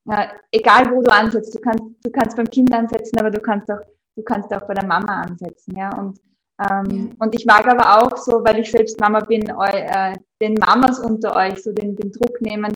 äh, 0.09 0.29
egal 0.51 0.91
wo 0.91 1.03
du 1.03 1.13
ansetzt, 1.13 1.55
du 1.55 1.61
kannst, 1.61 1.85
du 2.03 2.11
kannst 2.11 2.37
beim 2.37 2.49
Kind 2.49 2.73
ansetzen, 2.73 3.19
aber 3.19 3.31
du 3.31 3.41
kannst 3.41 3.71
auch, 3.71 3.81
du 4.17 4.23
kannst 4.23 4.53
auch 4.53 4.67
bei 4.67 4.75
der 4.75 4.87
Mama 4.87 5.23
ansetzen, 5.23 5.77
ja, 5.77 5.97
und 5.99 6.19
ähm, 6.71 7.15
und 7.19 7.35
ich 7.35 7.47
mag 7.47 7.67
aber 7.67 8.03
auch 8.03 8.17
so, 8.17 8.45
weil 8.45 8.61
ich 8.61 8.71
selbst 8.71 9.01
Mama 9.01 9.21
bin, 9.21 9.49
äh, 9.49 10.15
den 10.41 10.55
Mamas 10.55 10.99
unter 10.99 11.37
euch 11.37 11.63
so 11.63 11.73
den, 11.73 11.97
den 11.97 12.13
Druck 12.13 12.41
nehmen, 12.41 12.73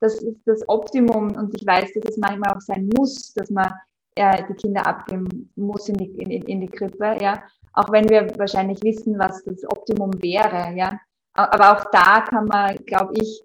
das 0.00 0.14
ist 0.22 0.40
das 0.46 0.68
Optimum 0.68 1.34
und 1.36 1.54
ich 1.54 1.66
weiß, 1.66 1.92
dass 1.94 2.10
es 2.10 2.16
manchmal 2.18 2.54
auch 2.54 2.60
sein 2.60 2.88
muss, 2.96 3.32
dass 3.34 3.50
man 3.50 3.72
äh, 4.14 4.42
die 4.48 4.54
Kinder 4.54 4.86
abgeben 4.86 5.50
muss 5.56 5.88
in 5.88 5.96
die, 5.96 6.06
in, 6.06 6.30
in 6.30 6.60
die 6.60 6.68
Krippe, 6.68 7.16
ja. 7.20 7.42
Auch 7.72 7.90
wenn 7.92 8.08
wir 8.08 8.26
wahrscheinlich 8.38 8.82
wissen, 8.82 9.18
was 9.18 9.44
das 9.44 9.64
Optimum 9.64 10.10
wäre, 10.22 10.74
ja. 10.76 10.98
Aber 11.34 11.72
auch 11.72 11.84
da 11.92 12.22
kann 12.22 12.46
man, 12.46 12.76
glaube 12.86 13.14
ich, 13.16 13.42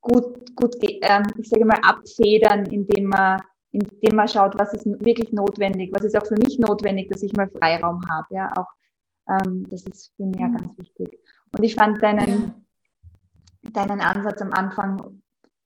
gut, 0.00 0.56
gut, 0.56 0.76
äh, 0.82 1.22
ich 1.36 1.48
sage 1.48 1.64
mal, 1.64 1.78
abfedern, 1.82 2.66
indem 2.66 3.06
man, 3.06 3.40
indem 3.70 4.16
man 4.16 4.28
schaut, 4.28 4.58
was 4.58 4.72
ist 4.74 4.86
wirklich 4.86 5.32
notwendig, 5.32 5.92
was 5.92 6.04
ist 6.04 6.16
auch 6.16 6.26
für 6.26 6.38
mich 6.38 6.58
notwendig, 6.58 7.08
dass 7.10 7.22
ich 7.22 7.32
mal 7.34 7.48
Freiraum 7.48 8.00
habe, 8.10 8.26
ja. 8.30 8.50
Auch 8.56 8.66
ähm, 9.28 9.66
das 9.68 9.84
ist 9.84 10.12
für 10.16 10.24
mich 10.24 10.40
ja 10.40 10.48
ganz 10.48 10.76
wichtig. 10.78 11.18
Und 11.56 11.64
ich 11.64 11.74
fand 11.74 12.02
deinen, 12.02 12.66
deinen 13.72 14.00
Ansatz 14.00 14.40
am 14.42 14.52
Anfang 14.52 15.22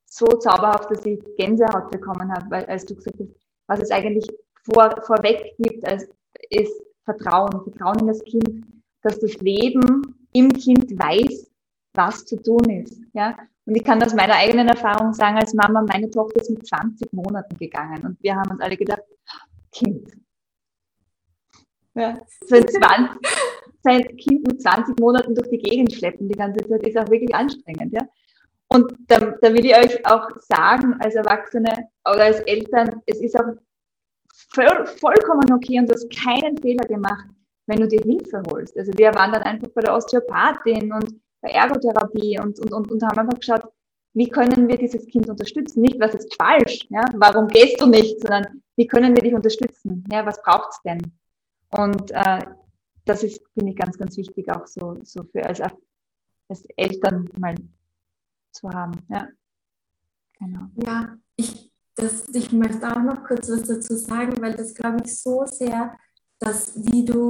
so 0.07 0.27
zauberhaft, 0.27 0.91
dass 0.91 1.07
ich 1.07 1.21
Gänsehaut 1.37 1.91
bekommen 1.91 2.33
habe, 2.33 2.51
weil 2.51 2.65
als 2.67 2.85
du 2.85 2.95
gesagt 2.95 3.19
hast, 3.19 3.31
was 3.67 3.81
es 3.81 3.91
eigentlich 3.91 4.27
vor, 4.65 4.95
vorweg 5.03 5.55
gibt, 5.59 5.87
als, 5.87 6.09
ist 6.51 6.83
Vertrauen. 7.05 7.63
Vertrauen 7.63 8.01
in 8.01 8.07
das 8.07 8.23
Kind, 8.25 8.65
dass 9.03 9.19
das 9.19 9.35
Leben 9.39 10.03
im 10.33 10.53
Kind 10.53 10.91
weiß, 10.99 11.51
was 11.95 12.25
zu 12.25 12.41
tun 12.41 12.65
ist. 12.71 13.01
Ja? 13.13 13.37
Und 13.65 13.77
ich 13.77 13.85
kann 13.85 14.03
aus 14.03 14.15
meiner 14.15 14.35
eigenen 14.35 14.69
Erfahrung 14.69 15.13
sagen, 15.13 15.37
als 15.37 15.55
Mama, 15.55 15.83
meine 15.83 16.11
Tochter 16.11 16.41
ist 16.41 16.51
mit 16.51 16.67
20 16.67 17.13
Monaten 17.13 17.57
gegangen 17.57 18.05
und 18.05 18.23
wir 18.23 18.35
haben 18.35 18.51
uns 18.51 18.61
alle 18.61 18.77
gedacht, 18.77 19.03
Kind. 19.73 20.11
Ja, 21.95 22.19
sein, 22.47 22.67
20, 22.67 22.83
sein 23.83 24.17
Kind 24.17 24.47
mit 24.47 24.63
20 24.63 24.99
Monaten 24.99 25.35
durch 25.35 25.49
die 25.51 25.59
Gegend 25.59 25.93
schleppen 25.93 26.29
die 26.29 26.37
ganze 26.37 26.67
Zeit 26.67 26.87
ist 26.87 26.97
auch 26.97 27.11
wirklich 27.11 27.35
anstrengend. 27.35 27.93
Ja? 27.93 28.09
Und 28.69 28.95
da, 29.09 29.19
da 29.19 29.53
will 29.53 29.67
ich 29.67 29.77
euch 29.77 30.07
auch 30.07 30.29
sagen, 30.41 30.97
als 31.01 31.15
Erwachsene 31.15 31.89
oder 32.09 32.25
als 32.25 32.41
Eltern, 32.41 33.03
es 33.07 33.21
ist 33.21 33.39
auch 33.39 33.53
voll, 34.55 34.87
vollkommen 34.87 35.53
okay 35.53 35.79
und 35.79 35.89
du 35.89 35.95
hast 35.95 36.09
keinen 36.11 36.57
Fehler 36.57 36.87
gemacht, 36.87 37.27
wenn 37.67 37.81
du 37.81 37.89
dir 37.89 38.01
Hilfe 38.01 38.43
holst. 38.51 38.77
Also 38.79 38.93
wir 38.97 39.15
waren 39.15 39.33
dann 39.33 39.43
einfach 39.43 39.69
bei 39.75 39.83
der 39.83 39.95
Osteopathin 39.95 40.93
und 40.93 41.21
bei 41.43 41.51
Ergotherapie 41.51 42.39
und, 42.41 42.59
und, 42.61 42.73
und, 42.73 42.91
und 42.91 43.03
haben 43.03 43.19
einfach 43.19 43.39
geschaut, 43.39 43.65
wie 44.15 44.29
können 44.29 44.69
wir 44.69 44.77
dieses 44.77 45.07
Kind 45.07 45.29
unterstützen? 45.29 45.83
Nicht, 45.83 46.01
was 46.01 46.15
ist 46.15 46.35
falsch, 46.35 46.87
ja? 46.91 47.05
warum 47.15 47.49
gehst 47.49 47.81
du 47.81 47.87
nicht, 47.87 48.21
sondern 48.21 48.63
wie 48.77 48.87
können 48.87 49.15
wir 49.15 49.23
dich 49.23 49.35
unterstützen? 49.35 50.05
Ja? 50.11 50.25
Was 50.25 50.41
braucht's 50.43 50.81
denn? 50.83 51.01
Und 51.73 52.11
äh, 52.11 52.47
das 53.05 53.23
ist, 53.23 53.43
finde 53.55 53.73
ich, 53.73 53.77
ganz, 53.77 53.99
ganz 53.99 54.17
wichtig, 54.17 54.51
auch 54.51 54.67
so, 54.67 54.99
so 55.03 55.25
für 55.25 55.45
als, 55.45 55.61
als 56.49 56.65
Eltern 56.77 57.29
mal 57.39 57.55
zu 58.53 58.71
haben. 58.71 58.93
Ja, 59.09 59.29
genau. 60.39 60.67
Ja, 60.77 61.17
ich, 61.37 61.73
das, 61.95 62.29
ich 62.29 62.53
möchte 62.53 62.89
auch 62.89 63.03
noch 63.03 63.25
kurz 63.25 63.51
was 63.51 63.63
dazu 63.65 63.97
sagen, 63.97 64.41
weil 64.41 64.55
das 64.55 64.75
glaube 64.75 64.99
ich 65.05 65.19
so 65.19 65.45
sehr, 65.47 65.97
dass 66.39 66.75
wie 66.77 67.05
du, 67.05 67.29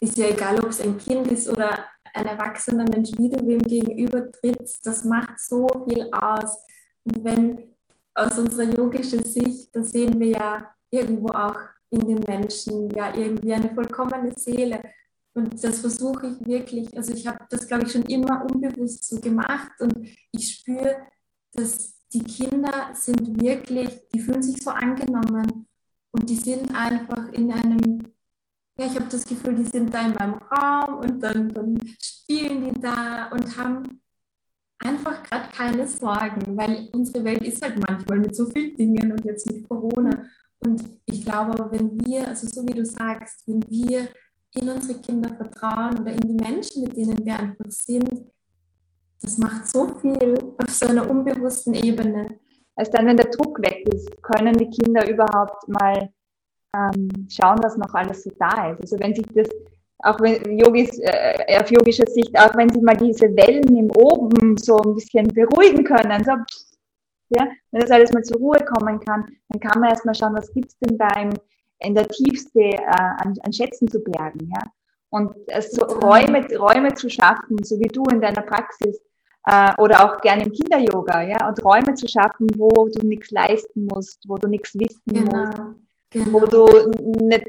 ist 0.00 0.18
ja 0.18 0.28
egal, 0.28 0.58
ob 0.60 0.70
es 0.70 0.80
ein 0.80 0.98
Kind 0.98 1.28
ist 1.28 1.48
oder 1.48 1.86
ein 2.14 2.26
erwachsener 2.26 2.84
Mensch, 2.84 3.10
wie 3.16 3.30
du 3.30 3.46
wem 3.46 3.60
gegenüber 3.60 4.30
trittst, 4.32 4.84
das 4.84 5.04
macht 5.04 5.38
so 5.38 5.66
viel 5.88 6.08
aus. 6.12 6.64
Und 7.04 7.24
wenn 7.24 7.74
aus 8.14 8.38
unserer 8.38 8.74
yogischen 8.74 9.24
Sicht, 9.24 9.74
da 9.74 9.82
sehen 9.82 10.18
wir 10.18 10.28
ja 10.28 10.74
irgendwo 10.90 11.28
auch 11.28 11.58
in 11.90 12.00
den 12.06 12.20
Menschen 12.20 12.90
ja 12.90 13.14
irgendwie 13.14 13.52
eine 13.52 13.74
vollkommene 13.74 14.32
Seele. 14.36 14.80
Und 15.32 15.62
das 15.62 15.80
versuche 15.80 16.26
ich 16.28 16.46
wirklich, 16.46 16.96
also 16.96 17.12
ich 17.12 17.26
habe 17.26 17.44
das, 17.50 17.66
glaube 17.66 17.84
ich, 17.84 17.92
schon 17.92 18.02
immer 18.02 18.44
unbewusst 18.50 19.04
so 19.08 19.20
gemacht 19.20 19.70
und 19.80 20.08
ich 20.32 20.54
spüre, 20.54 20.96
dass 21.52 21.94
die 22.12 22.24
Kinder 22.24 22.90
sind 22.94 23.40
wirklich, 23.40 24.08
die 24.12 24.20
fühlen 24.20 24.42
sich 24.42 24.62
so 24.62 24.70
angenommen 24.70 25.66
und 26.10 26.28
die 26.28 26.36
sind 26.36 26.74
einfach 26.74 27.28
in 27.32 27.52
einem, 27.52 28.12
ja, 28.76 28.86
ich 28.86 28.96
habe 28.96 29.06
das 29.08 29.24
Gefühl, 29.24 29.54
die 29.54 29.64
sind 29.64 29.94
da 29.94 30.06
in 30.06 30.14
meinem 30.14 30.34
Raum 30.34 30.98
und 30.98 31.20
dann, 31.20 31.48
dann 31.50 31.78
spielen 32.00 32.64
die 32.64 32.80
da 32.80 33.28
und 33.28 33.56
haben 33.56 34.00
einfach 34.80 35.22
gerade 35.22 35.48
keine 35.52 35.86
Sorgen, 35.86 36.56
weil 36.56 36.88
unsere 36.92 37.24
Welt 37.24 37.44
ist 37.44 37.62
halt 37.62 37.78
manchmal 37.78 38.18
mit 38.18 38.34
so 38.34 38.46
vielen 38.46 38.76
Dingen 38.76 39.12
und 39.12 39.24
jetzt 39.24 39.50
mit 39.50 39.68
Corona. 39.68 40.24
Und 40.60 40.84
ich 41.06 41.24
glaube, 41.24 41.70
wenn 41.70 41.98
wir, 42.04 42.28
also 42.28 42.46
so 42.46 42.62
wie 42.66 42.74
du 42.74 42.84
sagst, 42.84 43.46
wenn 43.46 43.62
wir 43.68 44.08
in 44.54 44.68
unsere 44.68 45.00
Kinder 45.00 45.34
vertrauen 45.34 45.98
oder 46.00 46.12
in 46.12 46.20
die 46.20 46.44
Menschen, 46.44 46.82
mit 46.82 46.96
denen 46.96 47.24
wir 47.24 47.38
einfach 47.38 47.70
sind, 47.70 48.26
das 49.22 49.38
macht 49.38 49.66
so 49.66 49.98
viel 50.00 50.34
auf 50.58 50.70
so 50.70 50.86
einer 50.86 51.08
unbewussten 51.08 51.74
Ebene. 51.74 52.38
Also 52.74 52.92
dann, 52.92 53.06
wenn 53.06 53.16
der 53.16 53.30
Druck 53.30 53.60
weg 53.60 53.86
ist, 53.92 54.10
können 54.22 54.56
die 54.56 54.70
Kinder 54.70 55.08
überhaupt 55.08 55.68
mal 55.68 56.10
ähm, 56.74 57.08
schauen, 57.28 57.58
was 57.62 57.76
noch 57.76 57.92
alles 57.94 58.22
so 58.22 58.30
da 58.38 58.70
ist. 58.70 58.80
Also 58.80 58.98
wenn 58.98 59.14
sich 59.14 59.26
das, 59.34 59.48
auch 59.98 60.20
wenn 60.20 60.58
Yogis, 60.58 60.98
äh, 61.00 61.60
auf 61.60 61.70
yogischer 61.70 62.06
Sicht, 62.06 62.36
auch 62.38 62.56
wenn 62.56 62.70
sich 62.70 62.82
mal 62.82 62.96
diese 62.96 63.26
Wellen 63.36 63.76
im 63.76 63.90
Oben 63.90 64.56
so 64.56 64.78
ein 64.78 64.94
bisschen 64.94 65.28
beruhigen 65.28 65.84
können, 65.84 66.24
so, 66.24 66.32
ja, 67.30 67.48
wenn 67.70 67.80
das 67.80 67.90
alles 67.90 68.12
mal 68.12 68.22
zur 68.22 68.38
Ruhe 68.38 68.58
kommen 68.64 69.00
kann, 69.00 69.26
dann 69.48 69.60
kann 69.60 69.80
man 69.80 69.90
erstmal 69.90 70.14
schauen, 70.14 70.34
was 70.34 70.52
gibt's 70.52 70.78
denn 70.78 70.98
da 70.98 71.08
im, 71.20 71.30
in 71.80 71.94
der 71.94 72.08
Tiefste 72.08 72.60
äh, 72.60 72.84
an, 72.86 73.34
an 73.42 73.52
Schätzen 73.52 73.88
zu 73.88 74.00
bergen. 74.00 74.50
Ja? 74.52 74.62
Und 75.10 75.34
äh, 75.46 75.62
so 75.62 75.84
Räume, 75.84 76.46
Räume 76.56 76.94
zu 76.94 77.08
schaffen, 77.08 77.62
so 77.62 77.78
wie 77.78 77.88
du 77.88 78.04
in 78.12 78.20
deiner 78.20 78.42
Praxis, 78.42 79.00
äh, 79.46 79.72
oder 79.78 80.04
auch 80.04 80.20
gerne 80.20 80.44
im 80.44 80.52
Kinder-Yoga, 80.52 81.22
ja, 81.22 81.48
und 81.48 81.64
Räume 81.64 81.94
zu 81.94 82.06
schaffen, 82.06 82.46
wo 82.56 82.88
du 82.88 83.06
nichts 83.06 83.30
leisten 83.30 83.86
musst, 83.86 84.22
wo 84.28 84.36
du 84.36 84.48
nichts 84.48 84.74
wissen 84.74 85.02
genau. 85.06 85.46
musst, 85.46 85.60
genau. 86.10 86.32
wo 86.32 86.46
du 86.46 86.66
nicht, 87.24 87.46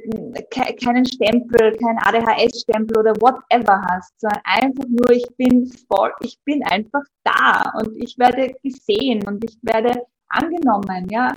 keinen 0.52 1.06
Stempel, 1.06 1.78
keinen 1.78 1.98
ADHS-Stempel 2.00 2.98
oder 2.98 3.14
whatever 3.22 3.82
hast, 3.90 4.20
sondern 4.20 4.42
einfach 4.44 4.86
nur, 4.88 5.12
ich 5.12 5.28
bin 5.38 5.68
voll, 5.88 6.12
ich 6.22 6.38
bin 6.46 6.64
einfach 6.64 7.04
da 7.24 7.72
und 7.80 7.96
ich 7.98 8.18
werde 8.18 8.54
gesehen 8.64 9.26
und 9.28 9.44
ich 9.44 9.58
werde 9.62 10.06
angenommen, 10.30 11.08
ja, 11.10 11.34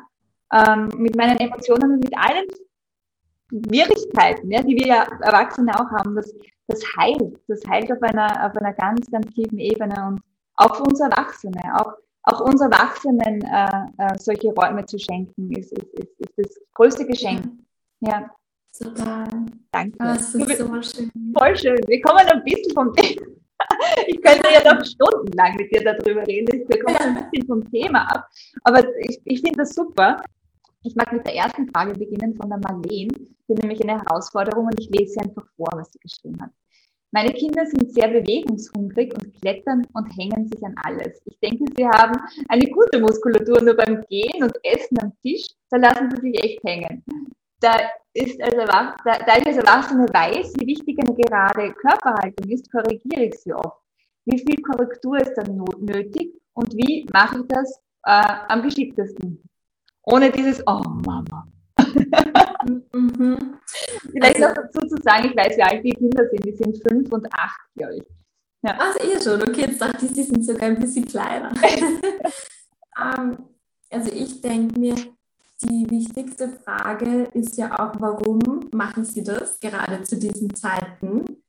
ähm, 0.53 0.89
mit 0.97 1.17
meinen 1.17 1.39
Emotionen 1.39 1.95
und 1.95 2.05
mit 2.05 2.17
allen 2.17 2.47
Schwierigkeiten, 3.51 4.51
ja, 4.51 4.63
die 4.63 4.77
wir 4.77 4.87
ja 4.87 5.07
Erwachsene 5.21 5.75
auch 5.75 5.91
haben, 5.91 6.15
das, 6.15 6.33
das 6.67 6.83
heilt. 6.99 7.39
Das 7.49 7.63
heilt 7.69 7.91
auf 7.93 8.03
einer, 8.03 8.47
auf 8.47 8.57
einer 8.57 8.73
ganz, 8.73 9.11
ganz 9.11 9.27
tiefen 9.35 9.59
Ebene 9.59 9.95
und 10.09 10.21
auch 10.57 10.77
für 10.77 10.85
uns 10.85 11.01
Erwachsene, 11.01 11.61
auch, 11.75 11.93
auch 12.25 12.41
uns 12.41 12.61
Erwachsenen 12.61 13.43
äh, 13.43 13.69
äh, 13.99 14.19
solche 14.19 14.53
Räume 14.53 14.85
zu 14.87 14.99
schenken, 14.99 15.53
ist, 15.53 15.73
ist, 15.73 15.93
ist, 15.95 16.21
ist 16.21 16.39
das 16.39 16.61
größte 16.75 17.07
Geschenk. 17.07 17.45
Ja. 18.01 18.31
Total. 18.77 19.29
Danke. 19.71 19.97
Das 19.99 20.35
ist 20.35 20.59
so 20.59 20.83
schön. 20.83 21.11
Voll 21.39 21.57
schön. 21.57 21.79
Wir 21.87 22.01
kommen 22.01 22.27
ein 22.27 22.45
bisschen 22.45 22.75
vom 22.75 22.95
Thema. 22.95 23.27
Ich 24.07 24.21
könnte 24.21 24.49
ja 24.53 24.75
noch 24.75 24.85
stundenlang 24.85 25.57
mit 25.57 25.71
dir 25.71 25.83
darüber 25.85 26.27
reden. 26.27 26.65
Wir 26.69 26.79
kommen 26.81 26.97
ein 26.97 27.31
bisschen 27.31 27.47
vom 27.47 27.71
Thema 27.71 28.03
ab. 28.11 28.29
Aber 28.65 28.85
ich, 28.99 29.21
ich 29.25 29.41
finde 29.41 29.59
das 29.59 29.75
super. 29.75 30.23
Ich 30.83 30.95
mag 30.97 31.13
mit 31.13 31.27
der 31.27 31.35
ersten 31.35 31.69
Frage 31.69 31.95
beginnen 31.95 32.35
von 32.35 32.51
der 32.51 32.59
Marlene. 32.59 33.15
Die 33.49 33.55
nämlich 33.55 33.81
eine 33.83 34.01
Herausforderung 34.01 34.67
und 34.67 34.79
ich 34.79 34.91
lese 34.91 35.15
sie 35.15 35.21
einfach 35.21 35.47
vor, 35.57 35.69
was 35.73 35.93
sie 35.93 35.99
geschrieben 36.01 36.43
hat. 36.43 36.51
Meine 37.15 37.33
Kinder 37.33 37.65
sind 37.65 37.93
sehr 37.93 38.09
bewegungshungrig 38.09 39.15
und 39.15 39.41
klettern 39.41 39.87
und 39.93 40.07
hängen 40.19 40.49
sich 40.49 40.61
an 40.65 40.75
alles. 40.83 41.23
Ich 41.27 41.39
denke, 41.39 41.65
sie 41.77 41.87
haben 41.87 42.21
eine 42.49 42.67
gute 42.67 42.99
Muskulatur, 42.99 43.63
nur 43.63 43.77
beim 43.77 44.05
Gehen 44.09 44.43
und 44.43 44.53
Essen 44.65 44.99
am 45.01 45.13
Tisch, 45.23 45.47
da 45.71 45.77
lassen 45.77 46.11
sie 46.11 46.23
sich 46.23 46.43
echt 46.43 46.65
hängen. 46.65 47.05
Da, 47.61 47.77
ist 48.15 48.43
als 48.43 48.57
da, 48.57 48.97
da 49.05 49.37
ich 49.39 49.47
als 49.47 49.59
Erwachsene 49.59 50.09
weiß, 50.13 50.55
wie 50.59 50.67
wichtig 50.67 50.99
eine 50.99 51.15
gerade 51.15 51.73
Körperhaltung 51.75 52.51
ist, 52.51 52.69
korrigiere 52.73 53.27
ich 53.27 53.39
sie 53.39 53.55
oft. 53.55 53.81
wie 54.25 54.39
viel 54.39 54.61
Korrektur 54.63 55.17
ist 55.19 55.35
dann 55.35 55.65
nötig 55.79 56.35
und 56.55 56.75
wie 56.75 57.07
mache 57.13 57.39
ich 57.39 57.47
das 57.47 57.81
äh, 58.07 58.39
am 58.49 58.61
geschicktesten? 58.63 59.41
Ohne 60.03 60.33
dieses, 60.33 60.67
oh 60.67 60.83
Mama. 61.07 61.47
Mhm. 62.93 63.59
Vielleicht 64.11 64.43
also, 64.43 64.49
noch 64.49 64.55
dazu 64.55 64.87
zu 64.87 65.03
sagen, 65.03 65.29
ich 65.31 65.37
weiß, 65.37 65.57
wie 65.57 65.63
alt 65.63 65.85
die 65.85 65.91
Kinder 65.91 66.29
sind. 66.29 66.45
Die 66.45 66.53
sind 66.53 66.83
fünf 66.89 67.13
und 67.13 67.27
acht, 67.33 67.61
glaube 67.77 67.97
ich. 67.97 68.05
Ja. 68.63 68.79
Also 68.79 68.99
ihr 69.09 69.21
schon, 69.21 69.43
okay, 69.43 69.67
jetzt 69.69 69.81
dachte 69.81 70.07
ich, 70.07 70.13
sie 70.13 70.23
sind 70.23 70.45
sogar 70.45 70.69
ein 70.69 70.81
bisschen 70.81 71.05
kleiner. 71.05 71.51
um, 71.51 71.61
ähm, 73.19 73.39
also 73.91 74.11
ich 74.13 74.41
denke 74.41 74.79
mir, 74.79 74.95
die 75.63 75.89
wichtigste 75.91 76.49
Frage 76.49 77.25
ist 77.35 77.57
ja 77.57 77.73
auch, 77.79 77.95
warum 78.01 78.69
machen 78.73 79.05
sie 79.05 79.23
das 79.23 79.61
gerade 79.61 80.03
zu 80.03 80.17
diesen 80.17 80.55
Zeiten? 80.55 81.43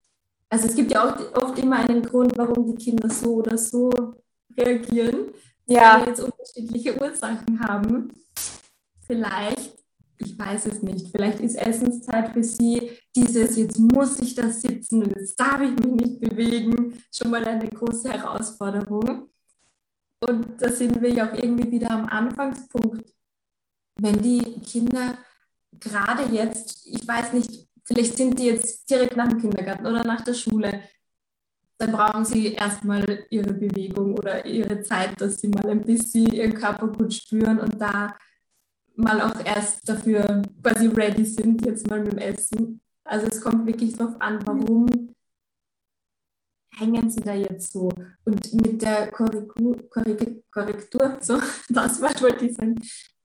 Also 0.50 0.68
es 0.68 0.76
gibt 0.76 0.92
ja 0.92 1.04
auch 1.04 1.44
oft 1.44 1.58
immer 1.60 1.78
einen 1.78 2.04
Grund, 2.04 2.38
warum 2.38 2.66
die 2.66 2.76
Kinder 2.84 3.10
so 3.10 3.36
oder 3.36 3.58
so 3.58 3.90
reagieren, 4.58 5.32
die 5.68 5.74
ja. 5.74 6.04
jetzt 6.06 6.22
unterschiedliche 6.22 7.00
Ursachen 7.02 7.60
haben. 7.62 8.14
Vielleicht, 9.02 9.74
ich 10.18 10.38
weiß 10.38 10.68
es 10.68 10.82
nicht, 10.82 11.10
vielleicht 11.12 11.40
ist 11.40 11.56
Essenszeit 11.56 12.32
für 12.34 12.44
sie 12.44 12.92
dieses, 13.16 13.58
jetzt 13.58 13.80
muss 13.80 14.20
ich 14.20 14.36
da 14.36 14.50
sitzen 14.50 15.04
und 15.04 15.16
jetzt 15.16 15.40
darf 15.40 15.62
ich 15.62 15.72
mich 15.72 15.96
nicht 15.96 16.22
bewegen, 16.22 16.94
schon 17.12 17.32
mal 17.32 17.44
eine 17.44 17.68
große 17.70 18.12
Herausforderung. 18.12 19.30
Und 20.22 20.62
da 20.62 20.70
sind 20.70 21.02
wir 21.02 21.12
ja 21.12 21.30
auch 21.30 21.38
irgendwie 21.38 21.72
wieder 21.72 21.92
am 21.92 22.06
Anfangspunkt. 22.06 23.14
Wenn 23.98 24.22
die 24.22 24.60
Kinder 24.62 25.18
gerade 25.80 26.24
jetzt, 26.34 26.88
ich 26.88 27.08
weiß 27.08 27.34
nicht, 27.34 27.68
vielleicht 27.84 28.18
sind 28.18 28.40
die 28.40 28.46
jetzt 28.46 28.90
direkt 28.90 29.16
nach 29.16 29.28
dem 29.28 29.40
Kindergarten 29.40 29.86
oder 29.86 30.04
nach 30.04 30.22
der 30.22 30.34
Schule, 30.34 30.82
dann 31.78 31.92
brauchen 31.92 32.24
sie 32.24 32.54
erstmal 32.54 33.26
ihre 33.30 33.54
Bewegung 33.54 34.18
oder 34.18 34.46
ihre 34.46 34.82
Zeit, 34.82 35.20
dass 35.20 35.42
sie 35.42 35.50
mal 35.50 35.70
ein 35.70 35.84
bisschen 35.84 36.28
ihren 36.28 36.54
Körper 36.54 36.88
gut 36.88 37.14
spüren 37.14 37.60
und 37.60 37.80
da 37.80 38.18
mal 38.96 39.22
auch 39.22 39.44
erst 39.44 39.88
dafür 39.88 40.42
quasi 40.62 40.88
ready 40.88 41.26
sind, 41.26 41.66
jetzt 41.66 41.88
mal 41.88 42.02
mit 42.02 42.14
dem 42.14 42.18
Essen. 42.20 42.82
Also 43.04 43.28
es 43.28 43.42
kommt 43.42 43.66
wirklich 43.66 43.96
darauf 43.96 44.20
an, 44.20 44.40
warum 44.46 44.88
hängen 46.78 47.10
sie 47.10 47.22
da 47.22 47.34
jetzt 47.34 47.72
so? 47.72 47.90
Und 48.26 48.54
mit 48.54 48.82
der 48.82 49.12
Korrektur, 49.12 49.90
Korrektur 50.52 51.18
so, 51.22 51.40
das 51.70 52.02
Wort 52.02 52.22
wollte 52.22 52.46
ich 52.46 52.56
sagen. 52.56 52.76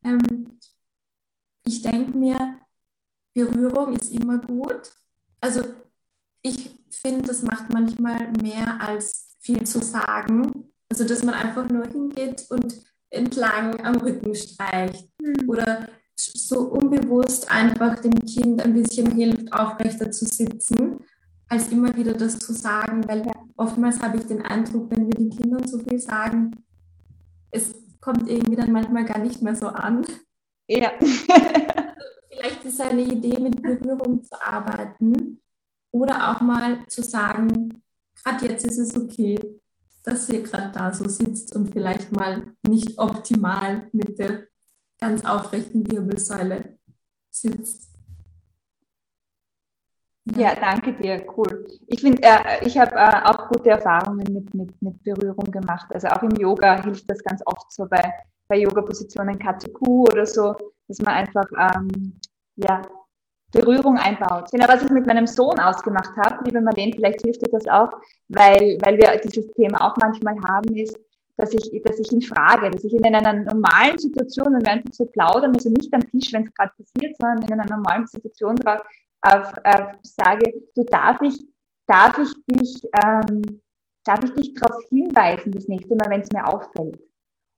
Ähm, 0.05 0.59
ich 1.65 1.83
denke 1.83 2.17
mir, 2.17 2.59
Berührung 3.35 3.95
ist 3.95 4.13
immer 4.13 4.39
gut. 4.39 4.93
Also 5.41 5.63
ich 6.43 6.79
finde, 6.91 7.23
das 7.29 7.43
macht 7.43 7.73
manchmal 7.73 8.33
mehr 8.33 8.81
als 8.81 9.37
viel 9.41 9.65
zu 9.65 9.83
sagen. 9.83 10.73
Also 10.89 11.05
dass 11.05 11.23
man 11.23 11.35
einfach 11.35 11.69
nur 11.69 11.87
hingeht 11.87 12.47
und 12.51 12.83
entlang 13.11 13.81
am 13.85 13.97
Rücken 13.97 14.35
streicht 14.35 15.09
mhm. 15.21 15.49
oder 15.49 15.89
so 16.17 16.61
unbewusst 16.61 17.51
einfach 17.51 17.99
dem 18.01 18.15
Kind 18.27 18.63
ein 18.63 18.75
bisschen 18.75 19.13
hilft, 19.13 19.53
aufrechter 19.53 20.11
zu 20.11 20.27
sitzen, 20.27 21.01
als 21.49 21.69
immer 21.69 21.95
wieder 21.97 22.13
das 22.15 22.39
zu 22.39 22.53
sagen, 22.53 23.07
weil 23.09 23.23
oftmals 23.57 24.01
habe 24.01 24.19
ich 24.19 24.25
den 24.27 24.43
Eindruck, 24.43 24.91
wenn 24.91 25.07
wir 25.07 25.15
den 25.15 25.31
Kindern 25.31 25.67
so 25.67 25.79
viel 25.79 25.99
sagen, 25.99 26.53
es 27.51 27.75
kommt 28.01 28.29
irgendwie 28.29 28.57
dann 28.57 28.73
manchmal 28.73 29.05
gar 29.05 29.19
nicht 29.19 29.43
mehr 29.43 29.57
so 29.57 29.67
an. 29.67 30.07
Ja. 30.69 30.93
Vielleicht 32.31 32.65
ist 32.65 32.81
eine 32.81 33.03
Idee, 33.03 33.39
mit 33.41 33.61
Berührung 33.61 34.23
zu 34.23 34.41
arbeiten 34.41 35.41
oder 35.91 36.31
auch 36.31 36.41
mal 36.41 36.87
zu 36.87 37.03
sagen, 37.03 37.83
gerade 38.15 38.47
jetzt 38.47 38.65
ist 38.65 38.79
es 38.79 38.97
okay, 38.97 39.37
dass 40.11 40.29
ihr 40.29 40.43
gerade 40.43 40.71
da 40.73 40.93
so 40.93 41.09
sitzt 41.09 41.55
und 41.55 41.73
vielleicht 41.73 42.13
mal 42.13 42.43
nicht 42.67 42.99
optimal 42.99 43.89
mit 43.93 44.19
der 44.19 44.47
ganz 45.01 45.25
aufrechten 45.25 45.91
Wirbelsäule 45.91 46.79
sitzt. 47.31 47.89
Ja, 50.37 50.55
danke 50.55 50.93
dir, 50.93 51.25
cool. 51.37 51.67
Ich 51.87 52.01
finde, 52.01 52.23
äh, 52.23 52.65
ich 52.65 52.77
habe 52.79 52.95
äh, 52.95 53.23
auch 53.25 53.49
gute 53.49 53.71
Erfahrungen 53.71 54.33
mit, 54.33 54.55
mit, 54.55 54.83
mit 54.83 55.03
Berührung 55.03 55.51
gemacht. 55.51 55.87
Also 55.95 56.09
auch 56.09 56.23
im 56.23 56.37
Yoga 56.37 56.83
hilft 56.83 57.11
das 57.11 57.23
ganz 57.23 57.43
oft 57.47 57.73
so 57.73 57.87
bei, 57.87 58.13
bei 58.47 58.59
Yoga-Positionen 58.59 59.39
KTQ 59.39 59.81
oder 59.81 60.27
so, 60.27 60.55
dass 60.87 60.99
man 60.99 61.15
einfach 61.15 61.47
ähm, 61.59 62.21
ja, 62.57 62.83
Berührung 63.53 63.97
einbaut. 63.99 64.51
Genau, 64.53 64.69
was 64.69 64.83
ich 64.83 64.91
mit 64.91 65.07
meinem 65.07 65.27
Sohn 65.27 65.59
ausgemacht 65.59 66.17
habe, 66.17 66.45
liebe 66.45 66.61
Marlene, 66.61 66.93
vielleicht 66.95 67.23
hilft 67.23 67.43
dir 67.43 67.51
das 67.51 67.67
auch, 67.67 67.91
weil, 68.29 68.79
weil 68.83 68.97
wir 68.99 69.21
dieses 69.23 69.51
Thema 69.53 69.81
auch 69.81 69.97
manchmal 69.97 70.37
haben, 70.47 70.75
ist, 70.77 70.97
dass 71.37 71.53
ich, 71.55 71.83
dass 71.85 71.99
ich 71.99 72.13
ihn 72.13 72.23
frage, 72.23 72.71
dass 72.71 72.85
ich 72.85 72.93
ihn 72.93 73.05
in 73.05 73.15
einer 73.15 73.33
normalen 73.33 73.99
Situation, 73.99 74.55
wenn 74.55 74.65
wir 74.65 74.73
einfach 74.73 74.93
so 74.93 75.07
plaudern, 75.07 75.55
also 75.55 75.71
nicht 75.71 75.93
am 75.93 76.01
Tisch, 76.01 76.33
wenn 76.33 76.45
es 76.45 76.55
gerade 76.55 76.73
passiert, 76.77 77.17
sondern 77.19 77.43
in 77.43 77.53
einer 77.53 77.77
normalen 77.77 78.07
Situation 78.07 78.57
drauf, 78.57 78.81
auf, 79.23 79.53
auf, 79.65 79.93
sage, 80.03 80.53
du 80.75 80.85
darf 80.85 81.21
ich, 81.23 81.45
darf 81.87 82.19
ich 82.19 82.33
dich, 82.47 82.83
ähm, 83.05 83.43
darf 84.05 84.23
ich 84.23 84.33
dich 84.35 84.55
darauf 84.55 84.83
hinweisen, 84.89 85.53
das 85.53 85.67
nächste 85.69 85.95
Mal, 85.97 86.11
wenn 86.11 86.21
es 86.21 86.33
mir 86.33 86.47
auffällt. 86.47 87.01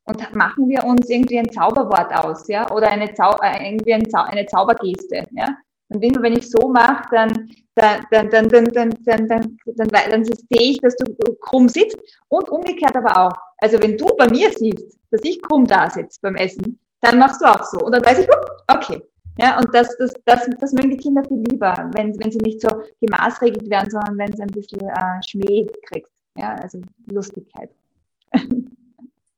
Und 0.05 0.35
machen 0.35 0.69
wir 0.69 0.85
uns 0.85 1.09
irgendwie 1.09 1.39
ein 1.39 1.51
Zauberwort 1.51 2.13
aus, 2.13 2.49
ja, 2.49 2.69
oder 2.73 2.89
eine, 2.89 3.13
Zau 3.15 3.37
äh, 3.41 3.71
irgendwie 3.71 3.95
ein 3.95 4.09
Zau 4.11 4.23
eine 4.23 4.47
Zaubergeste, 4.47 5.29
ja. 5.33 5.57
Und 5.93 6.03
immer 6.03 6.23
wenn 6.23 6.37
ich 6.37 6.51
so 6.51 6.69
mache, 6.69 7.05
dann, 7.11 7.51
dann, 7.75 8.05
dann, 8.11 8.31
dann, 8.31 8.49
dann, 8.49 8.69
dann, 8.71 8.91
dann, 9.05 9.29
dann, 9.29 9.59
dann, 9.67 9.89
dann 9.89 10.25
sehe 10.25 10.37
ich, 10.51 10.79
dass 10.79 10.97
du 10.97 11.35
krumm 11.41 11.69
sitzt 11.69 11.99
und 12.29 12.49
umgekehrt 12.51 12.97
aber 12.97 13.17
auch. 13.17 13.37
Also 13.59 13.81
wenn 13.83 13.97
du 13.97 14.07
bei 14.17 14.29
mir 14.29 14.51
siehst, 14.51 14.99
dass 15.11 15.21
ich 15.25 15.41
krumm 15.43 15.67
da 15.67 15.89
sitze 15.91 16.19
beim 16.23 16.37
Essen, 16.37 16.79
dann 17.01 17.19
machst 17.19 17.41
du 17.41 17.47
auch 17.47 17.65
so. 17.65 17.79
Und 17.81 17.93
dann 17.93 18.05
weiß 18.05 18.21
ich, 18.21 18.29
okay. 18.69 19.03
Ja, 19.39 19.59
und 19.59 19.75
das, 19.75 19.97
das, 19.97 20.13
das, 20.27 20.47
das 20.61 20.73
mögen 20.73 20.91
die 20.91 20.99
Kinder 20.99 21.25
viel 21.25 21.43
lieber, 21.51 21.91
wenn, 21.95 22.19
wenn 22.21 22.31
sie 22.31 22.39
nicht 22.39 22.61
so 22.61 22.69
gemaßregelt 23.01 23.69
werden, 23.71 23.91
sondern 23.91 24.19
wenn 24.19 24.33
sie 24.37 24.43
ein 24.43 24.49
bisschen 24.49 24.81
äh, 24.81 25.23
Schmäh 25.27 25.67
kriegt. 25.87 26.11
Ja, 26.37 26.55
also 26.57 26.81
Lustigkeit. 27.07 27.71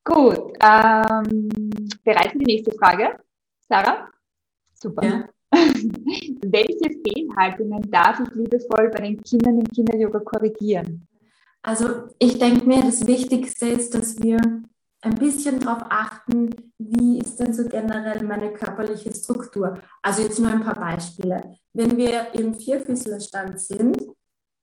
Gut. 0.04 0.52
Ähm, 0.62 1.48
bereit 2.04 2.32
für 2.32 2.38
die 2.38 2.44
nächste 2.44 2.72
Frage? 2.72 3.18
Sarah? 3.68 4.08
Super. 4.74 5.04
Ja. 5.04 5.24
Welche 6.42 6.90
Fehlhaltungen 7.02 7.82
darf 7.90 8.20
ich 8.20 8.34
liebevoll 8.34 8.90
bei 8.90 9.00
den 9.00 9.22
Kindern 9.22 9.60
im 9.60 9.68
Kinderyoga 9.68 10.20
korrigieren? 10.20 11.06
Also 11.62 12.08
ich 12.18 12.38
denke 12.38 12.66
mir, 12.66 12.82
das 12.82 13.06
Wichtigste 13.06 13.68
ist, 13.68 13.94
dass 13.94 14.22
wir 14.22 14.38
ein 15.00 15.14
bisschen 15.16 15.60
darauf 15.60 15.82
achten, 15.90 16.50
wie 16.78 17.18
ist 17.18 17.38
denn 17.38 17.52
so 17.52 17.66
generell 17.68 18.22
meine 18.24 18.52
körperliche 18.52 19.14
Struktur. 19.14 19.78
Also 20.02 20.22
jetzt 20.22 20.38
nur 20.38 20.50
ein 20.50 20.62
paar 20.62 20.78
Beispiele. 20.78 21.56
Wenn 21.72 21.96
wir 21.96 22.34
im 22.34 22.54
Vierfüßlerstand 22.54 23.60
sind 23.60 23.98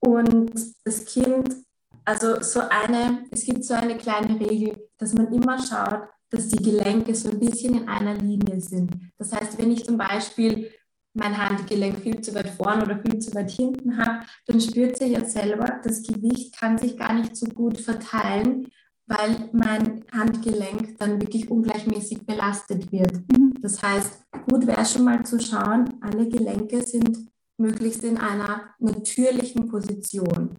und 0.00 0.52
das 0.84 1.04
Kind, 1.04 1.56
also 2.04 2.40
so 2.40 2.60
eine, 2.60 3.24
es 3.30 3.44
gibt 3.44 3.64
so 3.64 3.74
eine 3.74 3.96
kleine 3.96 4.38
Regel, 4.40 4.88
dass 4.98 5.14
man 5.14 5.32
immer 5.32 5.58
schaut, 5.58 6.08
dass 6.30 6.48
die 6.48 6.62
Gelenke 6.62 7.14
so 7.14 7.30
ein 7.30 7.38
bisschen 7.38 7.82
in 7.82 7.88
einer 7.88 8.14
Linie 8.14 8.60
sind. 8.60 8.90
Das 9.18 9.32
heißt, 9.32 9.58
wenn 9.58 9.70
ich 9.70 9.84
zum 9.84 9.98
Beispiel 9.98 10.70
mein 11.14 11.36
Handgelenk 11.36 11.98
viel 12.00 12.20
zu 12.20 12.34
weit 12.34 12.50
vorn 12.50 12.82
oder 12.82 12.98
viel 12.98 13.18
zu 13.18 13.34
weit 13.34 13.50
hinten 13.50 13.98
habe, 13.98 14.24
dann 14.46 14.60
spürt 14.60 14.96
sich 14.96 15.12
ja 15.12 15.24
selber, 15.24 15.80
das 15.84 16.02
Gewicht 16.02 16.56
kann 16.56 16.78
sich 16.78 16.96
gar 16.96 17.12
nicht 17.12 17.36
so 17.36 17.46
gut 17.46 17.78
verteilen, 17.78 18.68
weil 19.06 19.50
mein 19.52 20.04
Handgelenk 20.12 20.98
dann 20.98 21.20
wirklich 21.20 21.50
ungleichmäßig 21.50 22.24
belastet 22.24 22.90
wird. 22.92 23.12
Mhm. 23.30 23.54
Das 23.60 23.82
heißt, 23.82 24.24
gut 24.48 24.66
wäre 24.66 24.84
schon 24.86 25.04
mal 25.04 25.24
zu 25.24 25.38
schauen, 25.38 25.98
alle 26.00 26.28
Gelenke 26.28 26.82
sind 26.82 27.30
möglichst 27.58 28.04
in 28.04 28.18
einer 28.18 28.74
natürlichen 28.78 29.68
Position, 29.68 30.58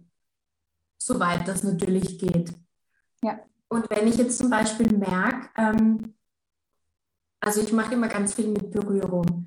soweit 0.98 1.48
das 1.48 1.64
natürlich 1.64 2.18
geht. 2.18 2.52
Ja. 3.22 3.40
Und 3.68 3.90
wenn 3.90 4.06
ich 4.06 4.16
jetzt 4.16 4.38
zum 4.38 4.50
Beispiel 4.50 4.96
merke, 4.96 5.48
ähm, 5.56 6.14
also 7.40 7.60
ich 7.60 7.72
mache 7.72 7.94
immer 7.94 8.08
ganz 8.08 8.34
viel 8.34 8.48
mit 8.48 8.70
Berührung 8.70 9.46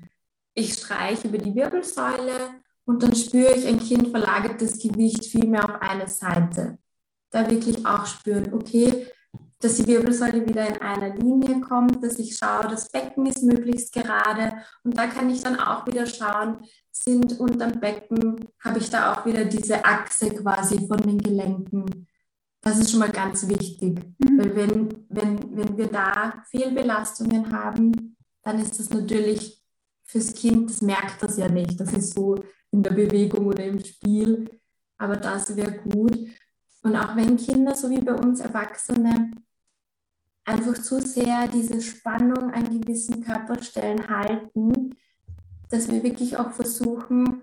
ich 0.58 0.74
streiche 0.74 1.28
über 1.28 1.38
die 1.38 1.54
Wirbelsäule 1.54 2.62
und 2.84 3.02
dann 3.02 3.14
spüre 3.14 3.54
ich, 3.54 3.66
ein 3.66 3.78
Kind 3.78 4.08
verlagert 4.08 4.60
das 4.60 4.78
Gewicht 4.78 5.24
viel 5.24 5.46
mehr 5.46 5.64
auf 5.64 5.80
eine 5.80 6.08
Seite. 6.08 6.78
Da 7.30 7.48
wirklich 7.48 7.84
auch 7.86 8.06
spüren, 8.06 8.52
okay, 8.52 9.06
dass 9.60 9.76
die 9.76 9.86
Wirbelsäule 9.86 10.46
wieder 10.46 10.66
in 10.68 10.80
einer 10.80 11.14
Linie 11.14 11.60
kommt, 11.60 12.02
dass 12.02 12.18
ich 12.18 12.36
schaue, 12.36 12.68
das 12.68 12.90
Becken 12.90 13.26
ist 13.26 13.42
möglichst 13.42 13.92
gerade 13.92 14.52
und 14.84 14.96
da 14.96 15.06
kann 15.06 15.30
ich 15.30 15.42
dann 15.42 15.58
auch 15.58 15.86
wieder 15.86 16.06
schauen, 16.06 16.58
sind 16.90 17.38
unterm 17.38 17.80
Becken, 17.80 18.48
habe 18.60 18.78
ich 18.78 18.88
da 18.90 19.12
auch 19.12 19.26
wieder 19.26 19.44
diese 19.44 19.84
Achse 19.84 20.30
quasi 20.30 20.86
von 20.86 20.98
den 20.98 21.18
Gelenken. 21.18 22.06
Das 22.60 22.78
ist 22.78 22.90
schon 22.90 23.00
mal 23.00 23.10
ganz 23.10 23.46
wichtig, 23.48 24.00
mhm. 24.18 24.38
weil 24.38 24.56
wenn, 24.56 25.06
wenn, 25.08 25.56
wenn 25.56 25.76
wir 25.76 25.86
da 25.88 26.42
Fehlbelastungen 26.50 27.52
haben, 27.52 28.16
dann 28.42 28.60
ist 28.60 28.78
das 28.78 28.90
natürlich 28.90 29.57
fürs 30.08 30.34
Kind, 30.34 30.70
das 30.70 30.80
merkt 30.80 31.22
das 31.22 31.36
ja 31.36 31.48
nicht. 31.48 31.78
Das 31.78 31.92
ist 31.92 32.14
so 32.14 32.36
in 32.70 32.82
der 32.82 32.90
Bewegung 32.90 33.46
oder 33.46 33.64
im 33.64 33.84
Spiel. 33.84 34.50
Aber 34.96 35.16
das 35.16 35.54
wäre 35.54 35.78
gut. 35.78 36.18
Und 36.82 36.96
auch 36.96 37.14
wenn 37.14 37.36
Kinder, 37.36 37.74
so 37.74 37.90
wie 37.90 38.00
bei 38.00 38.14
uns 38.14 38.40
Erwachsene, 38.40 39.30
einfach 40.44 40.82
zu 40.82 41.00
sehr 41.00 41.46
diese 41.48 41.80
Spannung 41.82 42.50
an 42.52 42.80
gewissen 42.80 43.22
Körperstellen 43.22 44.08
halten, 44.08 44.96
dass 45.68 45.90
wir 45.90 46.02
wirklich 46.02 46.38
auch 46.38 46.52
versuchen, 46.52 47.42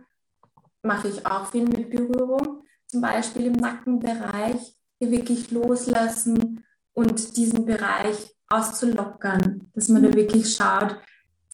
mache 0.82 1.10
ich 1.10 1.26
auch 1.26 1.46
viel 1.52 1.66
mit 1.66 1.92
Berührung, 1.92 2.64
zum 2.88 3.02
Beispiel 3.02 3.48
im 3.48 3.54
Nackenbereich, 3.54 4.76
hier 4.98 5.12
wirklich 5.12 5.52
loslassen 5.52 6.64
und 6.94 7.38
diesen 7.38 7.66
Bereich 7.66 8.36
auszulockern, 8.48 9.70
dass 9.74 9.90
man 9.90 10.04
da 10.04 10.14
wirklich 10.14 10.56
schaut, 10.56 10.98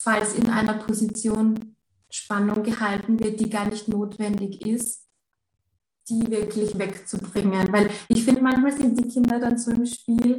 falls 0.03 0.33
in 0.33 0.49
einer 0.49 0.73
Position 0.73 1.75
Spannung 2.09 2.63
gehalten 2.63 3.19
wird, 3.19 3.39
die 3.39 3.49
gar 3.49 3.67
nicht 3.67 3.87
notwendig 3.87 4.65
ist, 4.65 5.07
die 6.09 6.29
wirklich 6.29 6.77
wegzubringen. 6.77 7.71
Weil 7.71 7.89
ich 8.09 8.25
finde, 8.25 8.41
manchmal 8.41 8.71
sind 8.73 8.99
die 8.99 9.07
Kinder 9.07 9.39
dann 9.39 9.57
so 9.57 9.71
im 9.71 9.85
Spiel 9.85 10.37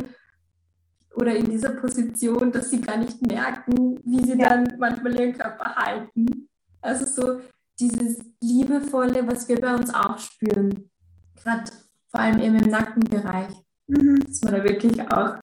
oder 1.14 1.34
in 1.34 1.50
dieser 1.50 1.70
Position, 1.70 2.52
dass 2.52 2.70
sie 2.70 2.80
gar 2.80 2.98
nicht 2.98 3.22
merken, 3.22 4.00
wie 4.04 4.24
sie 4.24 4.38
ja. 4.38 4.48
dann 4.48 4.74
manchmal 4.78 5.14
ihren 5.14 5.32
Körper 5.32 5.74
halten. 5.76 6.48
Also 6.80 7.06
so 7.06 7.40
dieses 7.78 8.18
Liebevolle, 8.40 9.26
was 9.26 9.48
wir 9.48 9.60
bei 9.60 9.74
uns 9.74 9.92
auch 9.94 10.18
spüren, 10.18 10.90
gerade 11.36 11.70
vor 12.08 12.20
allem 12.20 12.40
eben 12.40 12.56
im 12.56 12.70
Nackenbereich, 12.70 13.54
mhm. 13.86 14.20
dass 14.26 14.42
man 14.42 14.54
da 14.54 14.64
wirklich 14.64 15.00
auch 15.10 15.36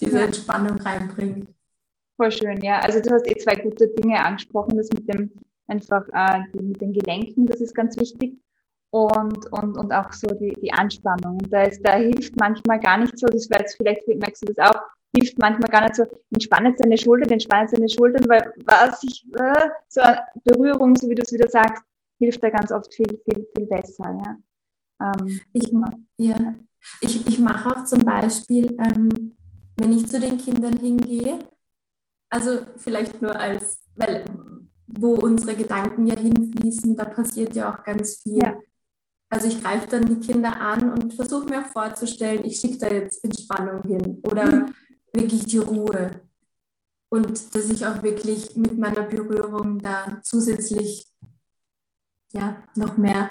diese 0.00 0.20
Entspannung 0.20 0.78
reinbringt. 0.78 1.48
Voll 2.18 2.32
schön, 2.32 2.60
ja. 2.62 2.80
Also 2.80 3.00
du 3.00 3.10
hast 3.10 3.28
eh 3.30 3.36
zwei 3.36 3.54
gute 3.54 3.86
Dinge 3.88 4.18
angesprochen, 4.18 4.76
das 4.76 4.90
mit 4.90 5.08
dem 5.08 5.30
einfach 5.68 6.04
äh, 6.12 6.40
mit 6.60 6.80
den 6.80 6.92
Gelenken, 6.92 7.46
das 7.46 7.60
ist 7.60 7.74
ganz 7.74 7.96
wichtig. 7.96 8.36
Und, 8.90 9.52
und, 9.52 9.76
und 9.76 9.92
auch 9.92 10.12
so 10.12 10.26
die, 10.28 10.56
die 10.60 10.72
Anspannung. 10.72 11.38
Und 11.38 11.52
da, 11.52 11.62
ist, 11.62 11.80
da 11.86 11.96
hilft 11.96 12.34
manchmal 12.40 12.80
gar 12.80 12.98
nicht 12.98 13.16
so, 13.18 13.26
das 13.26 13.48
jetzt 13.48 13.76
vielleicht, 13.76 14.08
merkst 14.08 14.48
du 14.48 14.52
das 14.52 14.66
auch, 14.66 14.80
hilft 15.14 15.38
manchmal 15.38 15.70
gar 15.70 15.82
nicht 15.82 15.94
so, 15.94 16.06
entspanne 16.32 16.74
deine 16.76 16.98
Schultern, 16.98 17.30
entspanne 17.30 17.68
deine 17.70 17.88
Schultern, 17.88 18.28
weil 18.28 18.52
was 18.64 19.02
ich, 19.04 19.24
äh, 19.38 19.68
so 19.88 20.00
eine 20.00 20.24
Berührung, 20.42 20.96
so 20.96 21.08
wie 21.08 21.14
du 21.14 21.22
es 21.22 21.32
wieder 21.32 21.48
sagst, 21.48 21.84
hilft 22.18 22.42
da 22.42 22.50
ganz 22.50 22.72
oft 22.72 22.92
viel, 22.92 23.20
viel, 23.24 23.46
viel 23.54 23.66
besser. 23.66 24.18
Ja. 25.00 25.12
Ähm, 25.20 25.40
ich, 25.52 25.70
ja. 26.16 26.54
ich, 27.02 27.26
ich 27.28 27.38
mache 27.38 27.76
auch 27.76 27.84
zum 27.84 28.04
Beispiel, 28.04 28.74
ähm, 28.80 29.36
wenn 29.76 29.92
ich 29.92 30.08
zu 30.08 30.18
den 30.18 30.38
Kindern 30.38 30.78
hingehe, 30.78 31.38
also 32.30 32.60
vielleicht 32.76 33.22
nur 33.22 33.34
als, 33.38 33.84
weil 33.96 34.24
wo 34.86 35.14
unsere 35.14 35.54
Gedanken 35.54 36.06
ja 36.06 36.16
hinfließen, 36.16 36.96
da 36.96 37.04
passiert 37.04 37.54
ja 37.54 37.72
auch 37.72 37.84
ganz 37.84 38.22
viel. 38.22 38.42
Ja. 38.42 38.58
Also 39.30 39.48
ich 39.48 39.62
greife 39.62 39.86
dann 39.86 40.06
die 40.06 40.26
Kinder 40.26 40.58
an 40.58 40.90
und 40.90 41.12
versuche 41.12 41.44
mir 41.44 41.60
auch 41.60 41.66
vorzustellen, 41.66 42.44
ich 42.44 42.58
schicke 42.58 42.78
da 42.78 42.88
jetzt 42.88 43.22
Entspannung 43.22 43.82
hin 43.82 44.22
oder 44.24 44.46
mhm. 44.46 44.74
wirklich 45.12 45.44
die 45.44 45.58
Ruhe. 45.58 46.22
Und 47.10 47.54
dass 47.54 47.70
ich 47.70 47.86
auch 47.86 48.02
wirklich 48.02 48.56
mit 48.56 48.78
meiner 48.78 49.02
Berührung 49.02 49.78
da 49.78 50.20
zusätzlich 50.22 51.06
ja, 52.32 52.62
noch 52.74 52.96
mehr 52.96 53.30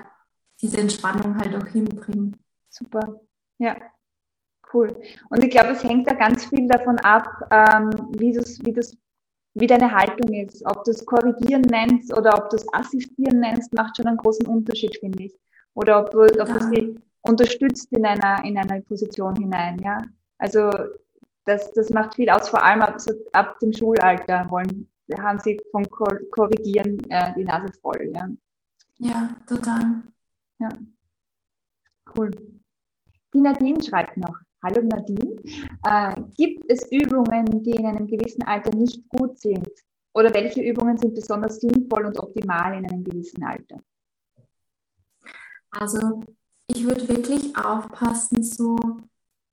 diese 0.62 0.78
Entspannung 0.78 1.38
halt 1.38 1.56
auch 1.56 1.68
hinbringe. 1.68 2.32
Super, 2.70 3.20
ja, 3.60 3.78
cool. 4.74 4.96
Und 5.30 5.44
ich 5.44 5.50
glaube, 5.50 5.72
es 5.72 5.84
hängt 5.84 6.10
da 6.10 6.16
ganz 6.16 6.46
viel 6.46 6.68
davon 6.68 7.00
ab, 7.00 7.28
ähm, 7.52 7.90
wie, 8.18 8.34
das, 8.34 8.64
wie 8.64 8.74
das 8.74 8.96
wie 9.60 9.68
deine 9.68 9.92
Haltung 9.92 10.32
ist. 10.34 10.64
Ob 10.66 10.84
du 10.84 10.92
es 10.92 11.06
korrigieren 11.06 11.64
nennst 11.64 12.16
oder 12.16 12.38
ob 12.38 12.50
du 12.50 12.58
es 12.58 12.74
assistieren 12.74 13.40
nennst, 13.40 13.74
macht 13.74 13.98
schon 13.98 14.06
einen 14.06 14.18
großen 14.18 14.46
Unterschied, 14.46 14.96
finde 15.00 15.24
ich. 15.24 15.36
Oder 15.74 16.00
ob 16.00 16.12
du, 16.12 16.22
ob 16.40 16.48
du 16.48 16.60
sie 16.70 16.96
unterstützt 17.22 17.92
in 17.92 18.06
einer, 18.06 18.44
in 18.46 18.58
einer 18.58 18.82
Position 18.82 19.36
hinein, 19.36 19.80
ja. 19.80 20.02
Also, 20.38 20.70
das, 21.46 21.72
das 21.74 21.90
macht 21.90 22.16
viel 22.16 22.30
aus, 22.30 22.50
vor 22.50 22.64
allem 22.64 22.82
ab, 22.82 23.00
so, 23.02 23.12
ab 23.34 23.58
dem 23.60 23.74
Schulalter 23.74 24.46
wollen, 24.50 24.88
haben 25.18 25.40
sie 25.40 25.60
vom 25.72 25.84
Korrigieren 25.90 27.00
äh, 27.10 27.34
die 27.36 27.44
Nase 27.44 27.72
voll, 27.82 28.12
ja. 28.14 28.28
Ja, 29.00 29.30
total. 29.48 30.04
Ja. 30.60 30.70
Cool. 32.16 32.32
Die 33.34 33.42
Nadine 33.42 33.82
schreibt 33.84 34.18
noch, 34.18 34.38
Hallo 34.64 34.82
Nadine. 34.82 35.36
Äh, 35.84 36.22
gibt 36.36 36.70
es 36.72 36.92
Übungen, 36.92 37.64
die 37.64 37.72
in 37.72 37.86
einem 37.86 38.08
gewissen 38.08 38.44
Alter 38.44 38.76
nicht 38.76 39.08
gut 39.10 39.40
sind? 39.40 39.70
Oder 40.14 40.34
welche 40.34 40.62
Übungen 40.62 40.98
sind 40.98 41.14
besonders 41.14 41.60
sinnvoll 41.60 42.06
und 42.06 42.20
optimal 42.20 42.76
in 42.76 42.90
einem 42.90 43.04
gewissen 43.04 43.44
Alter? 43.44 43.80
Also 45.70 46.24
ich 46.68 46.84
würde 46.84 47.08
wirklich 47.08 47.56
aufpassen, 47.56 48.42
so 48.42 48.78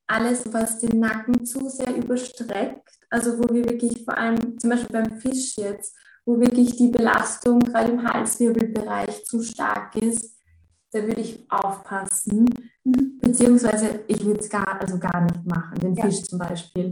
alles, 0.07 0.51
was 0.53 0.79
den 0.79 1.01
Nacken 1.01 1.45
zu 1.45 1.69
sehr 1.69 1.95
überstreckt, 1.95 2.99
also 3.11 3.39
wo 3.39 3.55
wir 3.55 3.65
wirklich 3.65 4.05
vor 4.05 4.17
allem, 4.17 4.59
zum 4.59 4.71
Beispiel 4.71 5.03
beim 5.03 5.21
Fisch 5.21 5.57
jetzt, 5.59 5.97
wo 6.25 6.41
wirklich 6.41 6.77
die 6.77 6.89
Belastung 6.89 7.59
gerade 7.59 7.93
im 7.93 8.03
Halswirbelbereich 8.03 9.25
zu 9.27 9.43
stark 9.43 9.97
ist, 9.97 10.34
da 10.95 11.03
würde 11.07 11.21
ich 11.21 11.45
aufpassen. 11.51 12.49
Mhm. 12.85 13.19
Beziehungsweise 13.21 14.05
ich 14.07 14.25
würde 14.25 14.41
es 14.41 14.49
gar, 14.49 14.81
also 14.81 14.99
gar 14.99 15.23
nicht 15.23 15.45
machen, 15.45 15.79
den 15.81 15.95
ja. 15.95 16.05
Fisch 16.05 16.23
zum 16.23 16.39
Beispiel. 16.39 16.91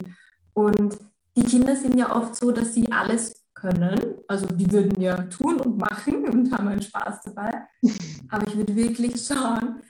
Und 0.53 0.97
die 1.35 1.43
Kinder 1.43 1.75
sind 1.75 1.97
ja 1.97 2.15
oft 2.15 2.35
so, 2.35 2.51
dass 2.51 2.73
sie 2.73 2.91
alles 2.91 3.33
können. 3.53 3.97
Also 4.27 4.45
die 4.47 4.69
würden 4.71 5.01
ja 5.01 5.15
tun 5.23 5.59
und 5.61 5.77
machen 5.77 6.27
und 6.27 6.51
haben 6.51 6.67
einen 6.67 6.81
Spaß 6.81 7.21
dabei. 7.21 7.65
Aber 8.29 8.45
ich 8.45 8.57
würde 8.57 8.75
wirklich 8.75 9.25
schauen, 9.25 9.81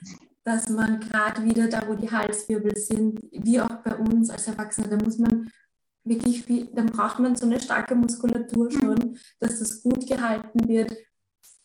dass 0.44 0.68
man 0.68 1.00
gerade 1.00 1.44
wieder 1.44 1.68
da, 1.68 1.82
wo 1.88 1.94
die 1.94 2.10
Halswirbel 2.10 2.76
sind, 2.76 3.18
wie 3.32 3.60
auch 3.60 3.82
bei 3.82 3.96
uns 3.96 4.30
als 4.30 4.46
Erwachsene, 4.46 4.88
da 4.88 4.96
muss 4.96 5.18
man 5.18 5.50
wirklich 6.04 6.42
viel, 6.44 6.66
dann 6.66 6.86
braucht 6.86 7.18
man 7.18 7.34
so 7.34 7.46
eine 7.46 7.60
starke 7.60 7.94
Muskulatur 7.94 8.70
schon, 8.70 9.18
dass 9.40 9.58
das 9.58 9.82
gut 9.82 10.06
gehalten 10.06 10.68
wird, 10.68 10.94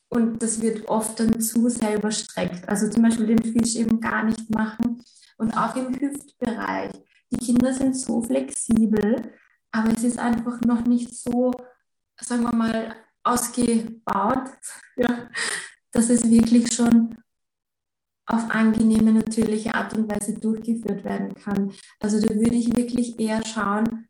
und 0.09 0.41
das 0.41 0.61
wird 0.61 0.87
oft 0.87 1.19
dann 1.19 1.39
zu 1.39 1.69
sehr 1.69 1.95
überstreckt. 1.95 2.67
Also 2.67 2.89
zum 2.89 3.03
Beispiel 3.03 3.27
den 3.27 3.43
Fisch 3.43 3.75
eben 3.75 3.99
gar 3.99 4.23
nicht 4.23 4.49
machen. 4.49 5.03
Und 5.37 5.55
auch 5.55 5.75
im 5.75 5.97
Hüftbereich. 5.97 6.91
Die 7.31 7.37
Kinder 7.37 7.73
sind 7.73 7.95
so 7.95 8.21
flexibel, 8.21 9.31
aber 9.71 9.91
es 9.91 10.03
ist 10.03 10.19
einfach 10.19 10.59
noch 10.61 10.83
nicht 10.85 11.15
so, 11.15 11.51
sagen 12.19 12.43
wir 12.43 12.55
mal, 12.55 12.95
ausgebaut, 13.23 14.49
ja, 14.97 15.29
dass 15.91 16.09
es 16.09 16.29
wirklich 16.29 16.73
schon 16.73 17.15
auf 18.25 18.49
angenehme, 18.49 19.11
natürliche 19.11 19.73
Art 19.73 19.95
und 19.95 20.09
Weise 20.09 20.39
durchgeführt 20.39 21.03
werden 21.03 21.33
kann. 21.35 21.71
Also 21.99 22.19
da 22.19 22.33
würde 22.33 22.55
ich 22.55 22.75
wirklich 22.75 23.19
eher 23.19 23.43
schauen, 23.45 24.07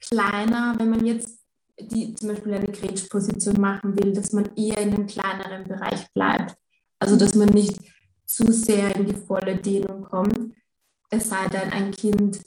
kleiner, 0.00 0.74
wenn 0.78 0.90
man 0.90 1.06
jetzt 1.06 1.37
die 1.80 2.14
zum 2.14 2.28
Beispiel 2.28 2.54
eine 2.54 2.72
Grätschposition 2.72 3.60
machen 3.60 3.96
will, 3.98 4.12
dass 4.12 4.32
man 4.32 4.50
eher 4.56 4.78
in 4.78 4.94
einem 4.94 5.06
kleineren 5.06 5.64
Bereich 5.64 6.12
bleibt. 6.12 6.56
Also 6.98 7.16
dass 7.16 7.34
man 7.34 7.48
nicht 7.48 7.78
zu 8.26 8.52
sehr 8.52 8.94
in 8.96 9.06
die 9.06 9.14
volle 9.14 9.56
Dehnung 9.56 10.02
kommt. 10.02 10.54
Es 11.10 11.28
sei 11.30 11.48
denn, 11.48 11.72
ein 11.72 11.90
Kind, 11.92 12.40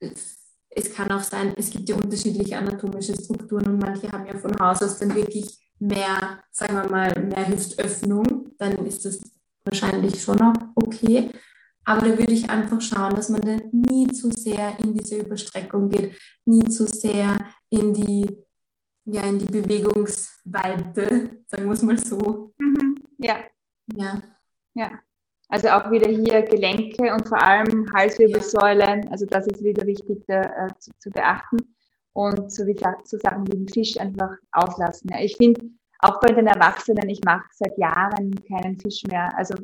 es 0.00 0.94
kann 0.94 1.10
auch 1.12 1.22
sein, 1.22 1.54
es 1.56 1.70
gibt 1.70 1.88
ja 1.88 1.96
unterschiedliche 1.96 2.58
anatomische 2.58 3.14
Strukturen 3.14 3.66
und 3.68 3.78
manche 3.78 4.10
haben 4.10 4.26
ja 4.26 4.36
von 4.36 4.58
Haus 4.58 4.82
aus 4.82 4.98
dann 4.98 5.14
wirklich 5.14 5.58
mehr, 5.78 6.42
sagen 6.50 6.74
wir 6.74 6.88
mal, 6.88 7.12
mehr 7.22 7.48
Hüftöffnung. 7.48 8.50
Dann 8.58 8.84
ist 8.86 9.04
das 9.04 9.20
wahrscheinlich 9.64 10.22
schon 10.22 10.38
noch 10.38 10.54
okay. 10.74 11.30
Aber 11.84 12.00
da 12.00 12.18
würde 12.18 12.32
ich 12.32 12.48
einfach 12.48 12.80
schauen, 12.80 13.14
dass 13.14 13.28
man 13.28 13.42
dann 13.42 13.62
nie 13.72 14.06
zu 14.08 14.30
sehr 14.30 14.78
in 14.78 14.94
diese 14.94 15.18
Überstreckung 15.18 15.90
geht, 15.90 16.16
nie 16.44 16.64
zu 16.64 16.86
sehr 16.86 17.36
in 17.68 17.92
die, 17.92 18.26
ja, 19.04 19.22
in 19.22 19.38
die 19.38 19.46
Bewegungsweite, 19.46 21.42
sagen 21.46 21.64
wir 21.66 21.72
es 21.72 21.82
mal 21.82 21.98
so. 21.98 22.52
Mhm. 22.58 22.96
Ja. 23.18 23.36
Ja. 23.94 24.22
Ja. 24.74 24.90
Also 25.48 25.68
auch 25.68 25.90
wieder 25.90 26.10
hier 26.10 26.42
Gelenke 26.42 27.12
und 27.12 27.28
vor 27.28 27.40
allem 27.40 27.86
Halswirbelsäulen. 27.94 29.08
Also 29.08 29.26
das 29.26 29.46
ist 29.46 29.62
wieder 29.62 29.86
wichtig 29.86 30.24
da, 30.26 30.40
äh, 30.40 30.68
zu, 30.78 30.90
zu, 30.98 31.10
beachten. 31.10 31.58
Und 32.14 32.50
so 32.50 32.66
wie 32.66 32.76
so 33.04 33.18
Sachen 33.18 33.46
wie 33.46 33.56
den 33.56 33.68
Fisch 33.68 33.98
einfach 33.98 34.36
auslassen. 34.52 35.10
Ja. 35.10 35.20
Ich 35.20 35.36
finde, 35.36 35.60
auch 35.98 36.20
bei 36.20 36.32
den 36.32 36.46
Erwachsenen, 36.46 37.08
ich 37.08 37.22
mache 37.24 37.44
seit 37.52 37.76
Jahren 37.78 38.34
keinen 38.46 38.78
Fisch 38.78 39.02
mehr. 39.04 39.36
Also 39.36 39.54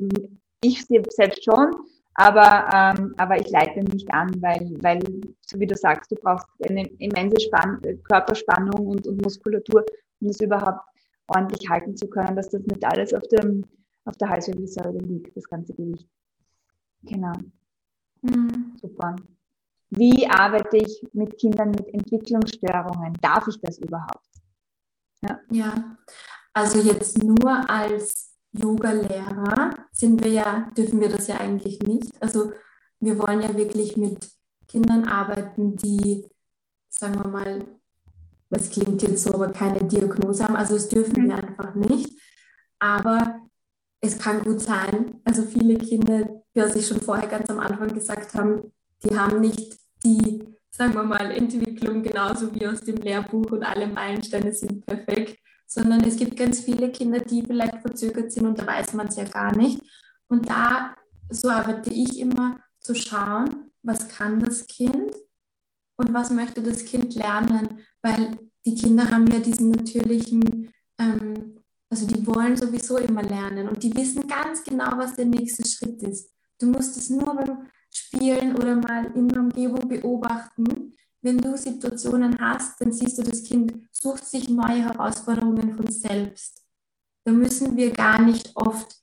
ich 0.63 0.85
selbst 0.85 1.43
schon, 1.43 1.75
aber, 2.21 2.69
ähm, 2.71 3.15
aber 3.17 3.39
ich 3.39 3.49
leite 3.49 3.79
nicht 3.79 4.11
an, 4.13 4.29
weil, 4.41 4.71
weil, 4.81 5.01
so 5.41 5.59
wie 5.59 5.65
du 5.65 5.75
sagst, 5.75 6.11
du 6.11 6.15
brauchst 6.15 6.47
eine 6.69 6.87
immense 6.99 7.39
Spann 7.39 7.81
Körperspannung 8.03 8.85
und, 8.85 9.07
und 9.07 9.23
Muskulatur, 9.23 9.83
um 10.19 10.27
das 10.27 10.39
überhaupt 10.39 10.85
ordentlich 11.27 11.67
halten 11.67 11.97
zu 11.97 12.07
können, 12.07 12.35
dass 12.35 12.49
das 12.49 12.61
nicht 12.61 12.85
alles 12.85 13.11
auf, 13.15 13.23
dem, 13.29 13.65
auf 14.05 14.15
der 14.17 14.29
Halswirbelsäule 14.29 14.99
liegt, 14.99 15.35
das 15.35 15.45
ganze 15.45 15.73
Gewicht. 15.73 16.07
Genau. 17.01 17.33
Mhm. 18.21 18.77
Super. 18.79 19.15
Wie 19.89 20.27
arbeite 20.27 20.77
ich 20.77 21.03
mit 21.13 21.39
Kindern 21.39 21.71
mit 21.71 21.87
Entwicklungsstörungen? 21.87 23.13
Darf 23.19 23.47
ich 23.47 23.59
das 23.61 23.79
überhaupt? 23.79 24.29
Ja, 25.23 25.39
ja. 25.49 25.97
also 26.53 26.79
jetzt 26.79 27.23
nur 27.23 27.67
als 27.67 28.30
Yoga-Lehrer 28.53 29.75
sind 29.91 30.23
wir 30.23 30.31
ja, 30.31 30.71
dürfen 30.77 30.99
wir 30.99 31.09
das 31.09 31.27
ja 31.27 31.37
eigentlich 31.37 31.79
nicht. 31.81 32.11
Also 32.21 32.51
wir 32.99 33.17
wollen 33.17 33.41
ja 33.41 33.55
wirklich 33.55 33.97
mit 33.97 34.29
Kindern 34.67 35.07
arbeiten, 35.07 35.75
die, 35.77 36.27
sagen 36.89 37.23
wir 37.23 37.29
mal, 37.29 37.65
es 38.49 38.69
klingt 38.69 39.01
jetzt 39.01 39.23
so, 39.23 39.33
aber 39.33 39.51
keine 39.51 39.79
Diagnose 39.85 40.43
haben. 40.43 40.55
Also 40.55 40.73
das 40.73 40.89
dürfen 40.89 41.27
wir 41.27 41.35
einfach 41.35 41.73
nicht. 41.75 42.19
Aber 42.79 43.39
es 44.01 44.17
kann 44.17 44.43
gut 44.43 44.61
sein, 44.61 45.21
also 45.23 45.43
viele 45.43 45.77
Kinder, 45.77 46.43
wie 46.53 46.79
ich 46.79 46.87
schon 46.87 46.99
vorher 46.99 47.27
ganz 47.27 47.49
am 47.49 47.59
Anfang 47.59 47.93
gesagt 47.93 48.33
haben, 48.33 48.71
die 49.03 49.17
haben 49.17 49.39
nicht 49.41 49.77
die, 50.03 50.43
sagen 50.69 50.95
wir 50.95 51.03
mal, 51.03 51.31
Entwicklung 51.31 52.01
genauso 52.01 52.53
wie 52.53 52.65
aus 52.67 52.81
dem 52.81 52.97
Lehrbuch 52.97 53.51
und 53.51 53.63
alle 53.63 53.87
Meilensteine 53.87 54.51
sind 54.51 54.85
perfekt, 54.85 55.37
sondern 55.73 56.03
es 56.03 56.17
gibt 56.17 56.35
ganz 56.35 56.59
viele 56.59 56.91
Kinder, 56.91 57.19
die 57.19 57.43
vielleicht 57.43 57.77
verzögert 57.77 58.29
sind 58.29 58.45
und 58.45 58.59
da 58.59 58.67
weiß 58.67 58.91
man 58.91 59.07
es 59.07 59.15
ja 59.15 59.23
gar 59.23 59.55
nicht. 59.55 59.81
Und 60.27 60.49
da, 60.49 60.93
so 61.29 61.49
arbeite 61.49 61.93
ich 61.93 62.19
immer, 62.19 62.59
zu 62.81 62.93
schauen, 62.93 63.71
was 63.81 64.09
kann 64.09 64.41
das 64.41 64.67
Kind 64.67 65.15
und 65.95 66.13
was 66.13 66.29
möchte 66.29 66.61
das 66.61 66.83
Kind 66.83 67.15
lernen, 67.15 67.79
weil 68.01 68.37
die 68.65 68.75
Kinder 68.75 69.09
haben 69.09 69.27
ja 69.27 69.39
diesen 69.39 69.71
natürlichen, 69.71 70.73
ähm, 70.97 71.57
also 71.89 72.05
die 72.05 72.27
wollen 72.27 72.57
sowieso 72.57 72.97
immer 72.97 73.23
lernen 73.23 73.69
und 73.69 73.81
die 73.81 73.95
wissen 73.95 74.27
ganz 74.27 74.65
genau, 74.65 74.97
was 74.97 75.15
der 75.15 75.25
nächste 75.25 75.65
Schritt 75.65 76.03
ist. 76.03 76.33
Du 76.59 76.65
musst 76.65 76.97
es 76.97 77.09
nur 77.09 77.33
beim 77.33 77.69
Spielen 77.89 78.57
oder 78.57 78.75
mal 78.75 79.05
in 79.15 79.29
der 79.29 79.39
Umgebung 79.39 79.87
beobachten. 79.87 80.93
Wenn 81.21 81.37
du 81.37 81.55
Situationen 81.55 82.39
hast, 82.39 82.81
dann 82.81 82.91
siehst 82.91 83.19
du, 83.19 83.23
das 83.23 83.43
Kind 83.43 83.73
sucht 83.91 84.25
sich 84.25 84.49
neue 84.49 84.83
Herausforderungen 84.83 85.75
von 85.75 85.91
selbst. 85.91 86.63
Da 87.23 87.31
müssen 87.31 87.77
wir 87.77 87.91
gar 87.91 88.21
nicht 88.21 88.51
oft 88.55 88.95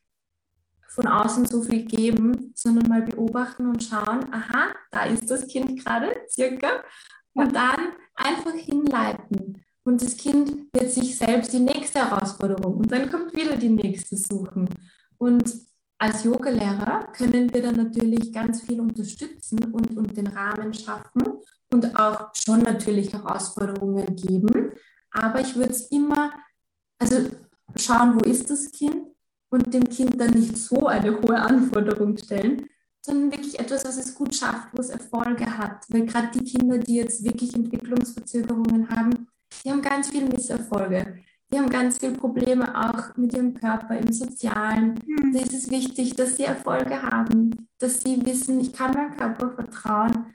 von 0.89 1.07
außen 1.07 1.47
so 1.47 1.63
viel 1.63 1.85
geben, 1.85 2.53
sondern 2.57 2.89
mal 2.89 3.03
beobachten 3.03 3.69
und 3.69 3.85
schauen, 3.85 4.33
aha, 4.33 4.75
da 4.91 5.05
ist 5.05 5.31
das 5.31 5.47
Kind 5.47 5.85
gerade, 5.85 6.13
circa, 6.29 6.83
und 7.35 7.55
dann 7.55 7.93
einfach 8.17 8.55
hinleiten. 8.55 9.65
Und 9.85 10.03
das 10.03 10.17
Kind 10.17 10.67
wird 10.73 10.91
sich 10.91 11.17
selbst 11.17 11.53
die 11.53 11.61
nächste 11.61 12.01
Herausforderung 12.01 12.79
und 12.79 12.91
dann 12.91 13.09
kommt 13.09 13.35
wieder 13.35 13.57
die 13.57 13.69
nächste 13.69 14.17
suchen. 14.17 14.69
Und 15.19 15.55
als 15.99 16.25
Yogalehrer 16.25 17.13
können 17.13 17.53
wir 17.55 17.63
dann 17.63 17.77
natürlich 17.77 18.33
ganz 18.33 18.63
viel 18.63 18.81
unterstützen 18.81 19.73
und, 19.73 19.97
und 19.97 20.17
den 20.17 20.27
Rahmen 20.27 20.75
schaffen 20.75 21.23
und 21.73 21.97
auch 21.97 22.31
schon 22.35 22.63
natürlich 22.63 23.13
Herausforderungen 23.13 24.17
geben. 24.17 24.73
Aber 25.11 25.41
ich 25.41 25.55
würde 25.57 25.71
es 25.71 25.91
immer, 25.91 26.33
also 26.99 27.29
schauen, 27.77 28.15
wo 28.15 28.21
ist 28.21 28.51
das 28.51 28.71
Kind 28.73 29.07
und 29.51 29.73
dem 29.73 29.89
Kind 29.89 30.21
dann 30.21 30.33
nicht 30.33 30.57
so 30.57 30.87
eine 30.87 31.21
hohe 31.21 31.41
Anforderung 31.41 32.17
stellen, 32.17 32.69
sondern 33.01 33.33
wirklich 33.33 33.59
etwas, 33.59 33.85
was 33.85 33.97
es 33.97 34.15
gut 34.15 34.35
schafft, 34.35 34.69
wo 34.73 34.81
es 34.81 34.91
Erfolge 34.91 35.57
hat. 35.57 35.85
Weil 35.89 36.07
gerade 36.07 36.39
die 36.39 36.45
Kinder, 36.45 36.79
die 36.79 36.97
jetzt 36.97 37.25
wirklich 37.25 37.55
Entwicklungsverzögerungen 37.55 38.89
haben, 38.91 39.29
die 39.65 39.71
haben 39.71 39.83
ganz 39.83 40.11
viele 40.11 40.27
Misserfolge. 40.27 41.23
Die 41.51 41.59
haben 41.59 41.71
ganz 41.71 41.99
viele 41.99 42.13
Probleme 42.13 42.67
auch 42.77 43.17
mit 43.17 43.33
ihrem 43.33 43.55
Körper, 43.55 43.97
im 43.97 44.13
Sozialen. 44.13 45.01
Mhm. 45.07 45.33
Da 45.33 45.41
ist 45.41 45.55
es 45.55 45.71
wichtig, 45.71 46.15
dass 46.15 46.37
sie 46.37 46.45
Erfolge 46.45 47.03
haben, 47.03 47.69
dass 47.79 48.03
sie 48.03 48.25
wissen, 48.27 48.61
ich 48.61 48.75
kann 48.75 48.93
meinem 48.93 49.17
Körper 49.17 49.53
vertrauen. 49.53 50.35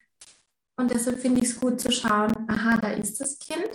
Und 0.75 0.91
deshalb 0.91 1.19
finde 1.19 1.41
ich 1.41 1.49
es 1.49 1.59
gut 1.59 1.79
zu 1.79 1.91
schauen, 1.91 2.31
aha, 2.47 2.77
da 2.77 2.89
ist 2.89 3.19
das 3.21 3.37
Kind. 3.39 3.69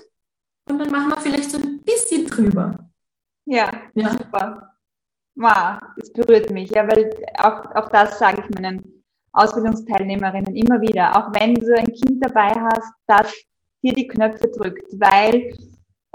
Und 0.68 0.78
dann 0.78 0.90
machen 0.90 1.10
wir 1.10 1.18
vielleicht 1.18 1.50
so 1.50 1.58
ein 1.58 1.82
bisschen 1.82 2.26
drüber. 2.26 2.90
Ja, 3.46 3.70
ja. 3.94 4.10
super. 4.10 4.74
Wow, 5.36 5.78
das 5.96 6.12
berührt 6.12 6.50
mich. 6.50 6.70
Ja, 6.70 6.86
weil 6.88 7.10
auch, 7.38 7.64
auch 7.76 7.88
das 7.90 8.18
sage 8.18 8.42
ich 8.42 8.54
meinen 8.54 9.04
Ausbildungsteilnehmerinnen 9.32 10.54
immer 10.56 10.80
wieder. 10.80 11.16
Auch 11.16 11.32
wenn 11.34 11.54
du 11.54 11.74
ein 11.76 11.86
Kind 11.86 12.24
dabei 12.24 12.50
hast, 12.50 12.92
das 13.06 13.32
dir 13.82 13.92
die 13.92 14.08
Knöpfe 14.08 14.48
drückt, 14.48 14.84
weil 15.00 15.56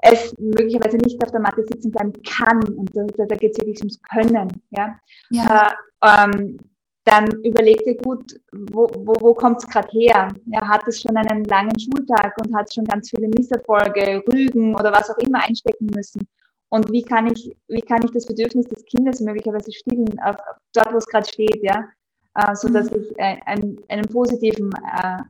es 0.01 0.37
möglicherweise 0.37 0.97
nicht 0.97 1.23
auf 1.23 1.31
der 1.31 1.39
Matte 1.39 1.63
sitzen 1.63 1.91
bleiben 1.91 2.13
kann. 2.23 2.61
Und 2.75 2.95
da, 2.95 3.25
da, 3.25 3.35
geht 3.35 3.53
es 3.53 3.57
wirklich 3.57 3.79
ums 3.79 4.01
Können. 4.01 4.61
Ja? 4.71 4.99
ja. 5.29 5.73
Äh, 6.01 6.25
ähm, 6.25 6.59
dann 7.05 7.27
überleg 7.43 7.83
dir 7.83 7.97
gut, 7.97 8.39
wo, 8.51 8.87
wo, 8.95 9.13
wo 9.19 9.33
kommt 9.33 9.61
es 9.61 9.69
gerade 9.69 9.89
her? 9.91 10.29
Ja, 10.45 10.67
hat 10.67 10.87
es 10.87 11.01
schon 11.01 11.17
einen 11.17 11.43
langen 11.45 11.77
Schultag 11.77 12.37
und 12.37 12.55
hat 12.55 12.73
schon 12.73 12.85
ganz 12.85 13.09
viele 13.09 13.27
Misserfolge, 13.27 14.23
Rügen 14.31 14.73
oder 14.75 14.91
was 14.91 15.09
auch 15.09 15.17
immer 15.17 15.43
einstecken 15.43 15.87
müssen? 15.93 16.27
Und 16.69 16.91
wie 16.91 17.03
kann 17.03 17.27
ich, 17.27 17.55
wie 17.67 17.81
kann 17.81 18.03
ich 18.03 18.11
das 18.11 18.25
Bedürfnis 18.25 18.65
des 18.65 18.85
Kindes 18.85 19.19
möglicherweise 19.19 19.71
stillen, 19.71 20.17
auf, 20.19 20.37
auf 20.37 20.57
dort, 20.73 20.93
wo 20.93 20.97
es 20.97 21.05
gerade 21.05 21.27
steht, 21.27 21.61
ja, 21.61 21.87
äh, 22.35 22.55
so 22.55 22.69
dass 22.69 22.89
mhm. 22.89 23.01
ich 23.01 23.19
äh, 23.19 23.37
einen, 23.45 23.77
einen 23.89 24.07
positiven, 24.07 24.71
äh, 24.71 25.23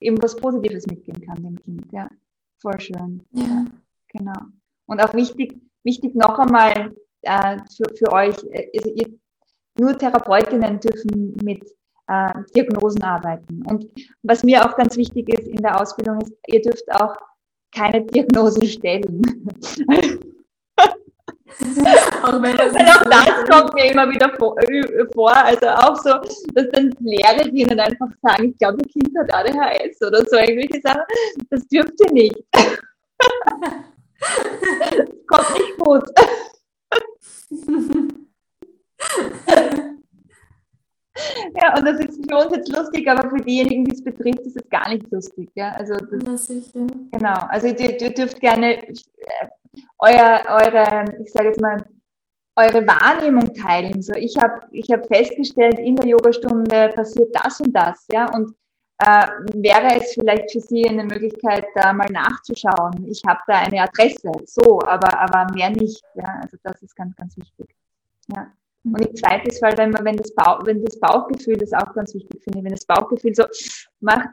eben 0.00 0.22
was 0.22 0.36
Positives 0.36 0.86
mitgeben 0.86 1.22
kann 1.22 1.42
dem 1.42 1.56
Kind, 1.56 1.90
ja, 1.92 2.08
voll 2.60 2.78
schön. 2.80 3.24
Ja. 3.32 3.64
Genau. 4.08 4.40
Und 4.86 5.00
auch 5.00 5.14
wichtig, 5.14 5.60
wichtig 5.84 6.14
noch 6.14 6.38
einmal 6.38 6.94
äh, 7.22 7.58
für, 7.76 7.94
für 7.96 8.12
euch, 8.12 8.36
äh, 8.50 8.70
also 8.76 8.90
ihr, 8.90 9.18
nur 9.80 9.96
Therapeutinnen 9.96 10.78
dürfen 10.78 11.36
mit 11.42 11.64
äh, 12.06 12.32
Diagnosen 12.54 13.02
arbeiten. 13.02 13.62
Und 13.66 13.86
was 14.22 14.42
mir 14.42 14.64
auch 14.64 14.76
ganz 14.76 14.96
wichtig 14.96 15.28
ist 15.28 15.48
in 15.48 15.62
der 15.62 15.80
Ausbildung 15.80 16.20
ist, 16.20 16.32
ihr 16.48 16.60
dürft 16.60 16.84
auch 16.92 17.16
keine 17.74 18.02
Diagnose 18.02 18.66
stellen. 18.66 19.22
auch 22.22 22.42
wenn 22.42 22.56
das, 22.56 22.74
auch 22.74 23.04
das 23.04 23.44
kommt 23.48 23.74
mir 23.74 23.90
immer 23.92 24.08
wieder 24.10 24.32
vor, 24.36 24.56
äh, 24.60 25.06
also 25.44 25.68
auch 25.68 25.96
so, 25.96 26.10
dass 26.54 26.68
dann 26.72 26.94
Lehrerinnen 27.00 27.78
einfach 27.78 28.08
sagen, 28.22 28.50
ich 28.50 28.58
glaube, 28.58 28.78
ihr 28.82 28.88
Kind 28.90 29.16
hat 29.18 29.32
ADHS 29.32 30.02
oder 30.02 30.24
so 30.26 30.36
irgendwelche 30.36 30.80
Sachen, 30.82 31.02
das 31.50 31.66
dürft 31.68 32.00
ihr 32.00 32.12
nicht. 32.12 32.36
das 34.90 35.08
kommt 35.26 35.52
nicht 35.54 35.78
gut. 35.78 36.04
Ja, 41.60 41.76
und 41.76 41.84
das 41.84 42.00
ist 42.00 42.24
für 42.28 42.36
uns 42.36 42.54
jetzt 42.54 42.74
lustig, 42.74 43.08
aber 43.08 43.28
für 43.28 43.42
diejenigen, 43.42 43.84
die 43.84 43.92
es 43.92 44.02
betrifft, 44.02 44.40
ist 44.40 44.56
es 44.56 44.68
gar 44.70 44.88
nicht 44.88 45.10
lustig. 45.10 45.50
Ja? 45.54 45.72
Also 45.72 45.94
das, 45.94 46.48
ja, 46.48 46.86
Genau, 47.12 47.34
also 47.48 47.66
ihr, 47.66 48.00
ihr 48.00 48.14
dürft 48.14 48.40
gerne 48.40 48.88
äh, 48.88 48.94
euer, 49.98 50.40
eure, 50.48 51.04
ich 51.22 51.30
sage 51.32 51.48
jetzt 51.48 51.60
mal, 51.60 51.84
eure 52.56 52.86
Wahrnehmung 52.86 53.54
teilen. 53.54 54.02
So, 54.02 54.12
ich 54.14 54.36
habe 54.36 54.62
ich 54.72 54.90
hab 54.90 55.06
festgestellt, 55.06 55.78
in 55.78 55.96
der 55.96 56.06
Yogastunde 56.06 56.90
passiert 56.94 57.34
das 57.34 57.60
und 57.60 57.72
das, 57.72 58.06
ja, 58.12 58.32
und 58.34 58.54
äh, 58.98 59.26
wäre 59.54 59.96
es 59.96 60.12
vielleicht 60.12 60.50
für 60.50 60.60
Sie 60.60 60.86
eine 60.86 61.04
Möglichkeit, 61.04 61.64
da 61.74 61.92
mal 61.92 62.10
nachzuschauen. 62.10 63.06
Ich 63.08 63.22
habe 63.26 63.40
da 63.46 63.60
eine 63.60 63.82
Adresse, 63.82 64.30
so, 64.44 64.80
aber, 64.82 65.18
aber 65.18 65.52
mehr 65.54 65.70
nicht. 65.70 66.02
Ja, 66.14 66.40
also 66.42 66.58
das 66.62 66.82
ist 66.82 66.94
ganz, 66.94 67.16
ganz 67.16 67.36
wichtig. 67.36 67.74
Ja. 68.34 68.52
Und 68.84 69.00
im 69.06 69.14
zweiten 69.14 69.50
Fall, 69.52 69.76
wenn 69.76 69.90
man, 69.90 70.04
wenn 70.04 70.16
das, 70.16 70.34
Bauch, 70.34 70.64
wenn 70.64 70.82
das 70.82 70.98
Bauchgefühl, 70.98 71.56
das 71.56 71.72
auch 71.72 71.92
ganz 71.94 72.14
wichtig 72.14 72.42
finde, 72.42 72.64
wenn 72.64 72.72
das 72.72 72.86
Bauchgefühl 72.86 73.34
so 73.34 73.44
macht, 74.00 74.28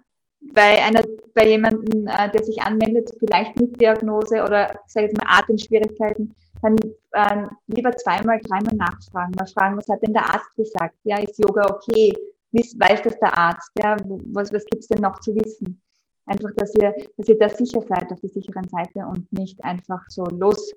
bei 0.54 0.84
einer, 0.84 1.04
bei 1.34 1.48
jemandem, 1.48 2.08
äh, 2.08 2.32
der 2.32 2.44
sich 2.44 2.62
anmeldet, 2.62 3.10
vielleicht 3.20 3.60
mit 3.60 3.80
Diagnose 3.82 4.44
oder, 4.44 4.80
sage 4.88 5.08
ich 5.08 5.18
mal, 5.18 5.26
Atemschwierigkeiten, 5.28 6.34
dann 6.62 6.78
äh, 7.12 7.48
lieber 7.68 7.92
zweimal, 7.98 8.40
dreimal 8.42 8.76
nachfragen. 8.76 9.34
Mal 9.38 9.48
fragen, 9.48 9.78
was 9.78 9.88
hat 9.90 10.02
denn 10.02 10.14
der 10.14 10.34
Arzt 10.34 10.56
gesagt? 10.56 10.96
Ja, 11.04 11.20
ist 11.20 11.38
Yoga 11.40 11.66
okay? 11.70 12.16
Wiss, 12.52 12.80
weiß 12.80 13.02
das 13.04 13.20
der 13.20 13.38
Arzt? 13.38 13.72
Ja, 13.78 13.98
was, 14.34 14.54
was 14.54 14.66
gibt's 14.66 14.88
denn 14.88 15.02
noch 15.02 15.20
zu 15.20 15.36
wissen? 15.36 15.82
Einfach, 16.26 16.52
dass 16.56 16.74
ihr, 16.76 16.94
dass 17.18 17.28
ihr 17.28 17.38
da 17.38 17.50
sicher 17.50 17.82
seid, 17.82 18.12
auf 18.12 18.20
der 18.20 18.30
sicheren 18.30 18.68
Seite 18.70 19.06
und 19.08 19.32
nicht 19.32 19.64
einfach 19.64 20.04
so 20.10 20.26
los, 20.26 20.74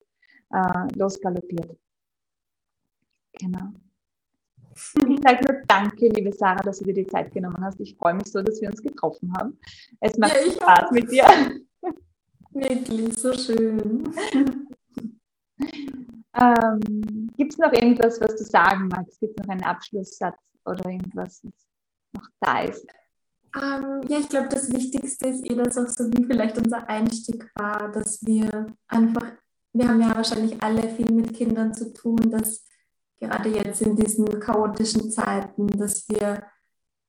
äh, 0.52 0.98
losgaloppiert. 0.98 1.76
Genau. 3.40 3.72
Ich 4.74 5.20
sage 5.22 5.44
nur 5.46 5.62
danke, 5.66 6.08
liebe 6.08 6.32
Sarah, 6.32 6.62
dass 6.62 6.78
du 6.78 6.84
dir 6.84 6.94
die 6.94 7.06
Zeit 7.06 7.32
genommen 7.32 7.62
hast. 7.62 7.80
Ich 7.80 7.96
freue 7.96 8.14
mich 8.14 8.26
so, 8.26 8.42
dass 8.42 8.60
wir 8.60 8.70
uns 8.70 8.82
getroffen 8.82 9.32
haben. 9.36 9.58
Es 10.00 10.16
macht 10.16 10.34
ja, 10.34 10.52
Spaß 10.52 10.84
auch. 10.84 10.90
mit 10.92 11.10
dir. 11.10 11.24
Wirklich, 12.52 13.18
so 13.18 13.32
schön. 13.34 14.04
Ähm, 16.32 17.28
Gibt 17.36 17.52
es 17.52 17.58
noch 17.58 17.72
irgendwas, 17.72 18.20
was 18.20 18.36
du 18.36 18.44
sagen 18.44 18.88
magst? 18.88 19.18
Gibt 19.20 19.38
es 19.38 19.44
noch 19.44 19.52
einen 19.52 19.64
Abschlusssatz 19.64 20.38
oder 20.64 20.88
irgendwas, 20.88 21.42
was 21.42 21.52
noch 22.12 22.28
da 22.40 22.62
ist? 22.62 22.86
Ähm, 23.56 24.00
ja, 24.08 24.20
ich 24.20 24.28
glaube, 24.28 24.48
das 24.48 24.72
Wichtigste 24.72 25.28
ist 25.28 25.44
eh, 25.50 25.54
dass 25.56 25.76
auch 25.76 25.88
so 25.88 26.04
wie 26.12 26.24
vielleicht 26.24 26.56
unser 26.56 26.88
Einstieg 26.88 27.50
war, 27.56 27.90
dass 27.90 28.24
wir 28.24 28.66
einfach, 28.86 29.32
wir 29.72 29.88
haben 29.88 30.00
ja 30.00 30.14
wahrscheinlich 30.14 30.62
alle 30.62 30.88
viel 30.88 31.12
mit 31.12 31.34
Kindern 31.34 31.74
zu 31.74 31.92
tun, 31.92 32.30
dass 32.30 32.64
gerade 33.20 33.50
jetzt 33.50 33.82
in 33.82 33.94
diesen 33.94 34.40
chaotischen 34.40 35.10
Zeiten, 35.10 35.66
dass 35.78 36.08
wir 36.08 36.42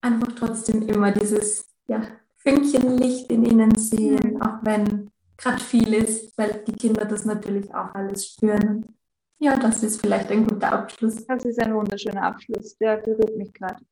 einfach 0.02 0.34
trotzdem 0.36 0.88
immer 0.88 1.12
dieses 1.12 1.66
ja, 1.88 2.02
Fünkchen 2.38 2.98
Licht 2.98 3.32
in 3.32 3.46
ihnen 3.46 3.76
sehen, 3.76 4.42
auch 4.42 4.60
wenn 4.64 5.10
gerade 5.38 5.60
viel 5.60 5.94
ist, 5.94 6.38
weil 6.38 6.64
die 6.68 6.74
Kinder 6.74 7.06
das 7.06 7.26
natürlich 7.26 7.74
auch 7.74 7.94
alles 7.96 8.28
spüren. 8.28 8.86
Ja, 9.40 9.58
das 9.58 9.82
ist 9.82 10.00
vielleicht 10.00 10.30
ein 10.30 10.46
guter 10.46 10.72
Abschluss. 10.72 11.26
Das 11.26 11.46
ist 11.46 11.60
ein 11.60 11.74
wunderschöner 11.74 12.24
Abschluss. 12.24 12.78
Der 12.78 12.98
berührt 12.98 13.36
mich 13.38 13.52
gerade. 13.54 13.84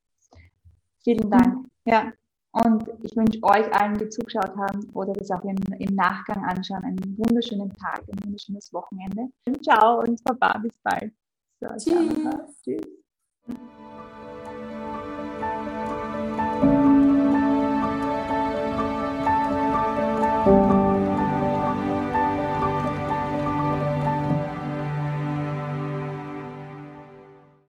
Vielen 1.04 1.30
Dank. 1.30 1.56
Mhm. 1.56 1.70
Ja. 1.86 2.14
Und 2.52 2.88
ich 3.04 3.16
wünsche 3.16 3.42
euch 3.44 3.72
allen, 3.74 3.98
die 3.98 4.10
zugeschaut 4.10 4.56
haben 4.58 4.90
oder 4.94 5.14
das 5.14 5.30
auch 5.30 5.44
im, 5.44 5.58
im 5.78 5.96
Nachgang 5.96 6.44
anschauen, 6.46 6.84
einen 6.84 7.18
wunderschönen 7.18 7.72
Tag, 7.76 8.02
ein 8.12 8.24
wunderschönes 8.26 8.74
Wochenende. 8.74 9.30
Ciao 9.62 10.00
und 10.00 10.24
Baba, 10.24 10.58
bis 10.58 10.78
bald. 10.80 11.14
Ciao, 11.60 11.78
ciao. 11.78 12.48
Tschüss. 12.64 13.79